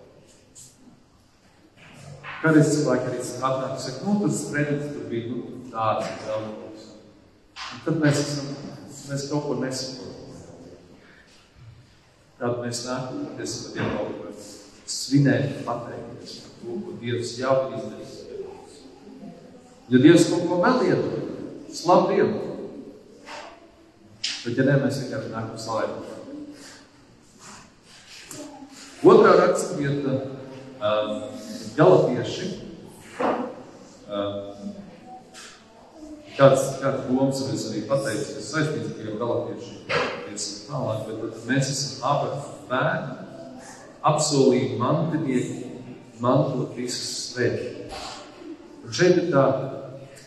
Kādreiz 2.43 2.73
cilvēki 2.75 3.07
arī 3.09 3.21
atnāk 3.25 3.71
un 3.73 3.79
saka, 3.81 4.03
nu, 4.05 4.17
tas 4.21 4.41
sprediens 4.43 4.91
tur 4.93 5.07
bija, 5.09 5.31
nu, 5.33 5.61
tāds, 5.73 6.11
kas. 6.27 6.83
Un 7.57 7.81
tad 7.87 8.03
mēs 8.03 8.21
esam, 8.21 8.51
mēs 9.09 9.25
kaut 9.31 9.47
ko 9.47 9.57
nesaprotam. 9.63 10.13
Tad 12.37 12.59
mēs 12.61 12.83
nākam 12.85 13.23
patiesībā 13.31 13.73
dievkalpojam, 13.79 14.43
svinēt, 14.97 15.55
pateikties 15.65 16.35
par 16.43 16.59
to, 16.61 16.77
ko 16.85 16.99
Dievs 17.01 17.33
jau 17.41 17.55
ir 17.63 17.79
izdarījis. 17.79 18.19
Ja 19.89 20.03
Dievs 20.03 20.29
kaut 20.29 20.45
ko 20.51 20.61
vēl 20.61 20.85
iedod, 20.91 21.17
slavu 21.73 22.13
Dievu. 22.13 22.45
Bet 24.45 24.61
ja 24.61 24.69
nē, 24.69 24.77
mēs 24.85 25.01
vienkārši 25.01 25.33
nākam 25.33 25.57
slavēt. 25.59 26.16
Otrā 29.07 29.37
raksturvieta 29.39 30.15
um, 30.83 31.21
Galatieši. 31.77 32.49
Um, 34.07 34.73
kāds, 36.35 36.65
kāds 36.81 37.05
domas 37.07 37.43
es 37.55 37.69
arī 37.71 37.85
pateicu, 37.87 38.35
kas 38.35 38.49
saistīts 38.51 38.97
ar 38.99 39.19
Galatieši 39.21 39.77
un 40.37 40.41
tālāk, 40.69 41.07
bet 41.23 41.45
mēs 41.49 41.71
esam 41.73 42.03
Abrahama 42.11 42.57
bērni, 42.71 43.15
apsolījumi 44.11 44.81
mantinieki, 44.81 45.71
mantot 46.23 46.75
visas 46.77 47.07
svētības. 47.31 48.11
Un 48.87 48.97
šeit 48.99 49.23
ir 49.23 49.31
tā, 49.33 49.45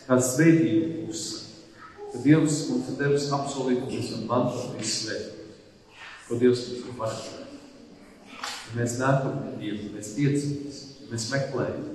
tā 0.06 0.18
svētība 0.24 1.04
būs, 1.04 1.26
ka 2.14 2.24
Dievs 2.24 2.62
mums 2.70 2.90
ir 2.90 2.98
devis 3.04 3.28
apsolījumu, 3.36 3.86
ka 3.86 3.92
mēs 3.92 4.10
varam 4.14 4.26
mantot 4.32 4.74
visas 4.80 5.04
svētības, 5.04 5.62
ko 6.26 6.42
Dievs 6.42 6.66
mums 6.70 6.80
ir 6.80 6.98
paredzējis. 7.04 7.49
Mēs 8.76 9.00
nākam 9.00 9.40
pie 9.42 9.56
Dieva, 9.60 9.88
mēs 9.96 10.14
tiecamies, 10.14 10.84
mēs 11.10 11.30
meklējam. 11.32 11.90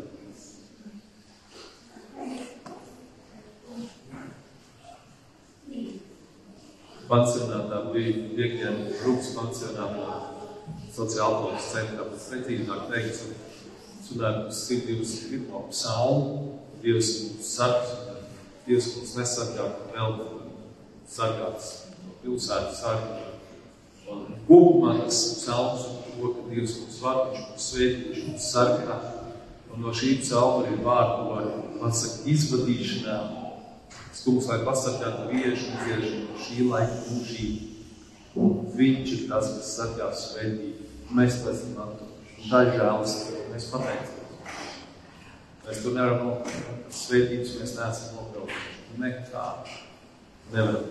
pansionātā 7.09 7.81
bija 7.93 8.13
piekdien 8.35 8.79
grupas 8.99 9.31
pansionātā 9.35 10.15
sociālās 10.95 11.67
centrā, 11.73 12.07
bet 12.09 12.23
precīzāk 12.29 12.87
teikt, 12.91 13.19
sunāk 14.07 14.47
uz 14.49 14.61
121. 14.69 15.45
psalmu, 15.71 16.41
Dievs 16.81 17.11
mums 17.23 17.51
sargs, 17.57 17.93
Dievs 18.65 18.91
mums 18.95 19.13
nesargā, 19.19 19.67
vēl 19.93 20.17
sargāts 21.09 21.71
no 22.03 22.17
pilsētas 22.23 22.81
sargā. 22.81 23.21
Un 24.09 24.25
kopumā 24.47 24.99
tas 25.03 25.21
psalms 25.39 25.87
un 25.89 26.04
to, 26.25 26.33
ka 26.33 26.49
Dievs 26.49 26.75
mums 26.81 26.99
var, 27.05 27.23
viņš 27.29 27.47
mums 27.51 27.69
svētī, 27.69 28.11
viņš 28.11 28.27
mums 28.31 28.51
sargā. 28.51 28.99
Un 29.71 29.85
no 29.85 29.93
šī 29.93 30.17
psalma 30.23 30.69
ir 30.71 30.83
vārdu, 30.83 31.31
vai 31.31 31.47
pasaka, 31.79 32.23
izvadīšanā, 32.31 33.17
Kungs, 34.25 34.47
lai 34.49 34.63
pasargātu 34.65 35.27
viešu 35.29 35.67
viešu 35.85 36.23
no 36.23 36.39
šī 36.41 36.63
laika 36.65 36.95
mūžību. 37.11 38.45
Viņš 38.73 39.11
ir 39.13 39.19
tas, 39.29 39.51
kas 39.53 39.73
sargās 39.77 40.23
svētību. 40.31 40.87
Mēs 41.13 41.37
to 41.43 41.51
esam 41.51 41.75
mantojuši. 41.77 42.47
Tā 42.49 42.63
ir 42.65 42.71
žēlastība. 42.73 43.43
Mēs 43.51 43.67
pateicamies. 43.69 44.79
Mēs 45.67 45.83
tur 45.83 45.93
nevaram 45.93 46.25
nopelnīt. 46.25 46.89
Svētības 47.03 47.53
mēs 47.59 47.75
neesam 47.77 48.17
nopelnījuši. 48.17 48.97
Nekā. 49.03 49.45
Nevaram. 50.55 50.89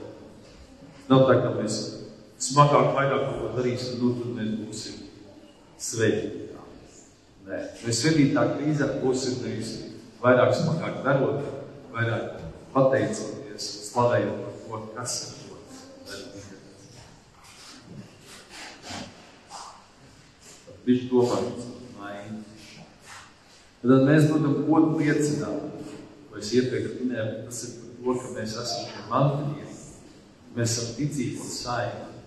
Nav 1.10 1.26
tā, 1.26 1.36
ka 1.42 1.52
mēs 1.58 1.80
smagāk, 2.38 2.92
vairāk 2.94 3.26
kaut 3.32 3.42
ko 3.42 3.52
darīsim, 3.58 3.98
nu 3.98 4.14
tad 4.20 4.30
mēs 4.38 4.54
būsim 4.62 5.03
svētīti. 5.80 6.50
Nē, 7.44 7.60
mēs 7.84 8.00
svētītā 8.00 8.44
krīzē 8.54 8.90
būsim 9.02 9.42
nevis 9.44 9.74
vairāk 10.22 10.54
smagāk 10.56 11.02
darot, 11.04 11.44
vairāk 11.92 12.38
pateicoties, 12.72 13.70
slavējot 13.90 14.44
par 14.44 14.54
to, 14.64 14.84
kas 14.96 15.18
ir 15.28 15.44
Viņš 20.84 21.04
to 21.08 21.22
maina. 21.96 22.42
Tad 23.80 24.02
mēs 24.04 24.26
dodam 24.28 24.58
godu 24.66 24.98
liecināt, 25.00 25.78
ko 26.28 26.40
es 26.40 26.50
iepriekš 26.58 26.98
minēju, 26.98 27.38
tas 27.46 27.62
ir 27.64 27.70
par 27.78 27.94
to, 28.04 28.16
ka 28.20 28.32
mēs 28.37 28.56
esam 28.60 28.90
šie 28.90 29.06
mantiņi. 29.08 29.64
Mēs 30.54 30.76
esam 30.76 30.92
ticīgi 30.98 31.48
saimi. 31.48 32.20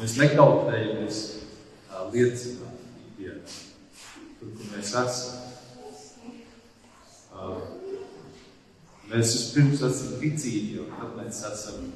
Mēs 0.00 0.16
nekautējamies 0.16 1.20
liecināt. 2.14 2.69
Tur, 4.40 4.54
kur 4.56 4.72
mēs 4.72 4.94
esam. 5.04 5.36
Mēs 9.10 9.34
vispirms 9.36 9.84
esam 9.84 10.16
ticīgi, 10.22 10.78
jo 10.78 10.88
tad 10.96 11.14
mēs 11.18 11.44
esam 11.50 11.90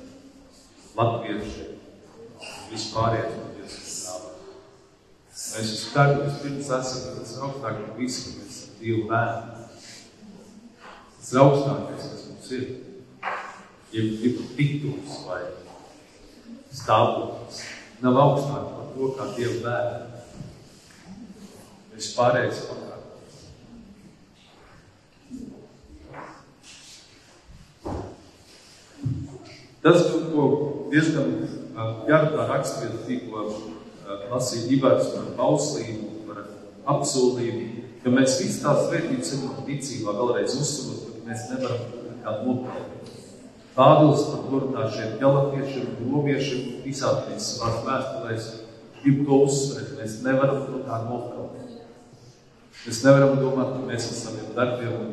latvieši. 0.99 1.73
Vispārējais 2.69 3.45
Mēs 5.55 5.71
uz 5.71 5.83
kādu 5.95 6.23
vispirms 6.25 6.69
esam 6.77 7.19
tas 7.19 7.33
augstāk 7.47 7.77
par 7.81 7.99
visu, 7.99 8.23
ka 8.27 8.41
mēs 8.41 8.55
esam 8.55 8.79
Dievu 8.81 9.05
bērni. 9.11 9.67
Tas 11.19 11.29
ir 11.31 11.41
augstākais, 11.43 12.07
kas 12.11 12.25
mums 12.31 12.49
ir. 12.57 12.65
Ja 13.95 14.03
ir 14.03 14.41
tituls 14.57 15.21
vai 15.29 15.41
stāvoklis, 16.75 17.61
nav 18.03 18.19
augstāk 18.25 18.67
par 18.73 18.89
to, 18.97 19.11
kā 19.19 19.29
Dievu 19.37 19.61
bērni. 19.63 20.14
Mēs 21.95 22.09
pārējais. 22.17 22.65
Tas, 29.85 30.01
ko 30.33 30.45
diezgan 30.91 31.35
garā 32.09 32.47
raksturīja 32.49 33.05
tikko 33.07 33.45
lasīt 34.33 34.67
ģibērs 34.73 35.13
par 35.13 35.29
bauslību, 35.39 36.25
par 36.27 36.43
apsolību, 36.97 37.85
ka 38.03 38.13
mēs 38.17 38.41
visi 38.41 38.65
tās 38.65 38.89
vērtības 38.91 39.31
saņemam 39.31 39.63
ticībā, 39.69 40.17
vēlreiz 40.19 40.59
uzsverot, 40.59 41.15
ka 41.15 41.29
mēs 41.29 41.47
nevaram 41.53 41.87
kādu 42.25 42.49
nopelnīt. 42.49 43.15
Pāvils 43.75 44.27
par 44.33 44.43
to 44.49 44.65
runā 44.65 44.91
šeit 44.97 45.17
galotiešiem, 45.23 45.95
romiešiem, 46.11 46.69
mēs 46.89 47.05
savās 47.55 47.81
vēstulēs 47.87 48.53
gribu 49.05 49.27
to 49.29 49.41
uzsvērt. 49.45 49.97
Mēs 50.01 50.21
nevaram 50.25 50.65
to 50.69 50.81
tā 50.87 51.01
nopelnīt. 51.05 51.44
Mēs 52.85 52.99
nevaram 53.01 53.39
domāt, 53.41 53.71
ka 53.73 53.87
mēs 53.89 54.11
ar 54.11 54.17
saviem 54.19 54.49
darbiem 54.57 54.97
un 55.01 55.13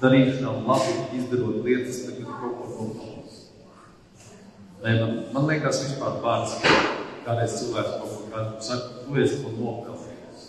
darīšanām 0.00 0.62
labi 0.64 0.92
izdarot 1.18 1.58
lietas, 1.66 1.98
tagad 2.06 2.30
kaut 2.40 2.54
ko 2.56 2.68
nopelnīt. 2.70 3.34
Nē, 4.82 4.94
man, 4.96 5.12
man 5.34 5.50
liekas 5.50 5.82
vispār 5.84 6.16
vārds, 6.22 6.54
kādreiz 7.26 7.58
cilvēks 7.58 7.98
kaut 7.98 8.14
ko 8.14 8.30
kādu 8.32 8.64
saka, 8.64 9.02
tu 9.04 9.18
esi 9.20 9.42
ko 9.42 9.52
nopelnījis. 9.58 10.46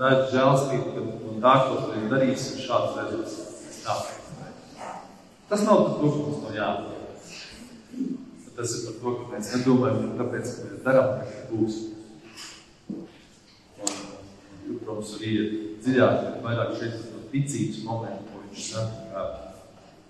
Tā 0.00 0.14
ir 0.16 0.24
žēlstība, 0.32 0.94
ka 0.94 1.04
no 1.04 1.36
tā, 1.44 1.54
ko 1.66 1.82
tu 1.82 1.92
esi 1.98 2.08
darījis, 2.14 2.46
ir 2.54 2.64
šāds 2.64 2.96
rezultāts. 2.96 3.84
Tā. 3.84 3.98
Tas 5.52 5.68
nav 5.68 5.84
ka 5.84 6.00
mums 6.00 6.40
no 6.46 6.56
jādara. 6.56 6.99
Tas 8.60 8.74
ir 8.76 8.82
par 8.84 8.96
to, 9.00 9.10
ka 9.16 9.22
mēs 9.32 9.46
nedomājam, 9.54 10.08
tāpēc, 10.18 10.48
ka 10.52 10.66
mēs 10.68 10.80
darām, 10.84 11.06
ka 11.24 11.44
būs. 11.48 11.76
Un, 13.80 14.74
protams, 14.82 15.14
arī 15.16 15.30
dziļāk, 15.80 16.26
vairāk 16.44 16.74
šeit 16.76 16.98
no 17.06 17.22
ticības 17.32 17.78
momentu, 17.86 18.26
ko 18.28 18.42
viņš 18.42 18.66
saka, 18.74 19.24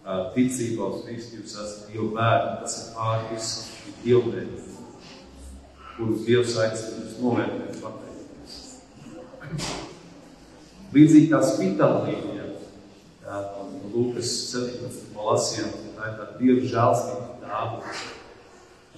ka 0.03 0.19
ticībā 0.35 0.91
uz 0.91 1.07
Kristu 1.07 1.39
jūs 1.39 1.55
esat 1.55 1.87
Dieva 1.93 2.11
bērni, 2.19 2.59
tas 2.65 2.75
ir 2.81 2.91
pār 2.97 3.23
visu 3.31 3.95
dievbēdi, 4.03 4.67
kurus 5.95 6.27
Dievs 6.27 6.59
aicina 6.67 7.05
jūs 7.05 7.17
novērtēt 7.23 7.83
pateikties. 7.87 8.55
Līdzīgi 10.97 11.31
kā 11.31 11.47
spitālīņa, 11.55 12.49
no 13.31 13.69
Lūkas 13.95 14.39
17. 14.57 15.15
lasījām, 15.15 15.71
tā 15.95 16.11
ir 16.11 16.19
tā 16.19 16.33
Dieva 16.41 16.73
žēlstība 16.75 17.39
dāva. 17.47 18.19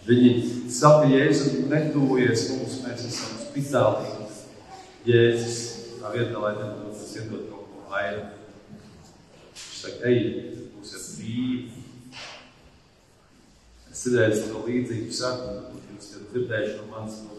Viņi 0.06 0.30
saka, 0.72 1.06
Jēzu, 1.12 1.66
netuvojies 1.70 2.48
mums, 2.50 2.80
mēs 2.86 3.04
esam 3.10 3.36
spitālīgi. 3.44 4.30
Jēzus, 5.06 5.60
tā 6.00 6.10
vietā, 6.14 6.40
lai 6.42 6.56
tev 6.58 6.72
mums 6.80 7.12
iedot 7.16 7.46
kaut 7.50 7.68
ko 7.70 7.84
vairāk. 7.92 8.34
Viņš 9.52 9.78
saka, 9.82 10.10
ejiet, 10.10 10.52
dzīvi. 11.22 11.82
Es 13.92 14.04
dzirdēju 14.06 14.46
to 14.48 14.62
līdzīgu 14.66 15.14
saktu, 15.14 15.52
jūs 15.92 16.08
jau 16.14 16.22
dzirdējuši 16.32 16.78
no 16.78 16.86
manis, 16.90 17.20
no 17.26 17.36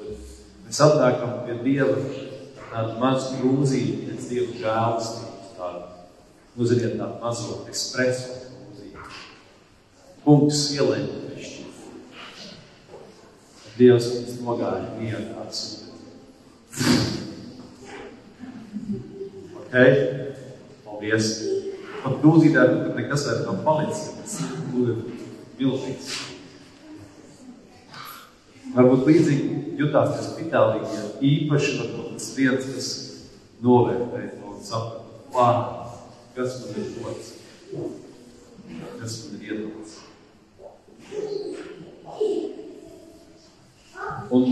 mēs 0.64 0.82
atnākam 0.86 1.42
pie 1.48 1.58
Dieva 1.66 1.98
tādu 2.70 2.96
mazu 3.02 3.40
grūzību, 3.42 3.98
pēc 4.08 4.30
Dieva 4.30 4.60
žēlastības, 4.62 5.50
tādu, 5.58 5.84
nu, 6.56 6.70
ziniet, 6.70 6.96
tādu 7.02 7.20
mazo 7.24 7.60
ekspresu 7.72 8.40
grūzību. 8.46 9.10
Kungs 10.24 10.64
ielēja. 10.78 11.23
Dievs 13.78 14.12
mums 14.14 14.40
nogāja 14.44 14.94
vienu 15.00 15.26
tāds. 15.34 15.64
ok? 19.58 19.76
Paldies! 20.86 21.34
pat 22.04 22.20
grūzītē, 22.20 22.64
kad 22.68 22.96
nekas 23.00 23.26
vairs 23.28 23.44
nav 23.48 23.60
palicis. 23.66 24.12
Tas 24.20 24.34
ir 24.44 24.96
milzīgs. 25.60 26.12
Varbūt 28.74 29.08
līdzīgi 29.08 29.76
jutās 29.80 30.16
tas 30.18 30.32
pitālīgi, 30.38 30.96
ja 30.98 31.04
īpaši 31.30 31.76
varbūt 31.80 32.16
tas 32.16 32.30
viens, 32.38 32.70
kas 32.74 32.88
novērtē 33.64 34.24
un 34.42 34.58
saprata, 34.66 35.04
wow, 35.36 35.60
kas 36.36 36.58
man 36.64 36.80
ir 36.82 36.90
dots, 36.98 37.28
kas 39.00 39.20
man 39.28 39.38
ir 39.38 39.52
iedots. 39.52 40.00
Un 44.34 44.44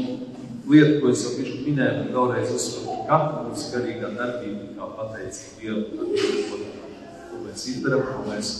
lieta, 0.72 1.00
ko 1.02 1.12
es 1.12 1.24
jau 1.26 1.36
pišu 1.38 1.62
minēju, 1.66 2.06
un 2.06 2.12
vēlreiz 2.16 2.52
uzsveru, 2.56 2.98
ka 3.02 3.08
katra 3.10 3.46
mūsu 3.48 3.72
garīgā 3.76 4.12
darbība, 4.18 4.68
kā 4.78 4.90
pateica 4.98 5.56
Dievu, 5.60 5.82
tad 5.96 6.14
Dievu 6.16 7.42
mēs 7.46 7.66
izdarām, 7.74 8.04
ko 8.08 8.22
mēs 8.30 8.52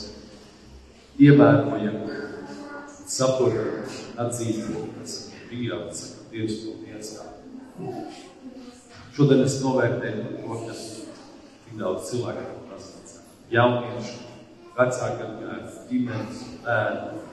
ievērojam, 1.22 2.00
saprotam, 3.12 3.94
atzīstam, 4.26 4.90
kas 4.98 5.16
ir 5.32 5.46
brīvāk, 5.52 5.88
saka, 5.96 6.28
Dievs 6.32 6.60
to 6.64 6.78
tiesā. 6.84 7.30
Šodien 9.16 9.44
es 9.44 9.58
novērtēju 9.64 10.28
to, 10.40 10.60
ka 10.66 10.76
tik 10.76 11.80
daudz 11.80 12.12
cilvēku 12.12 12.46
ir 12.46 12.62
baznīcā. 12.72 13.26
Jaunieši, 13.52 14.14
vecāki 14.78 15.32
ģimenes, 15.90 16.46
bērni. 16.68 17.26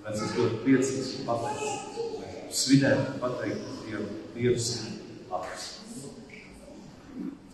Mēs 0.00 0.26
esam 0.26 0.36
ļoti 0.40 0.60
priecīgs 0.66 1.14
un 1.20 1.30
pateicīgs. 1.30 1.89
Svinēt 2.50 2.98
un 3.12 3.18
pateikt 3.22 3.66
Dievu, 3.86 4.06
Dievs 4.34 4.70
ir 4.82 4.86
labs. 5.30 5.66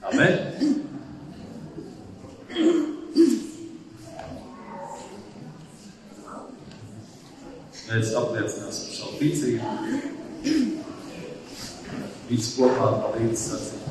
Amen. 0.06 0.32
Mēs 7.86 8.14
apliecināsim 8.18 8.94
savu 8.96 9.20
ticību. 9.20 9.66
Visi 12.30 12.56
kopā 12.56 12.88
palīdz 13.04 13.44
sacīt. 13.50 13.84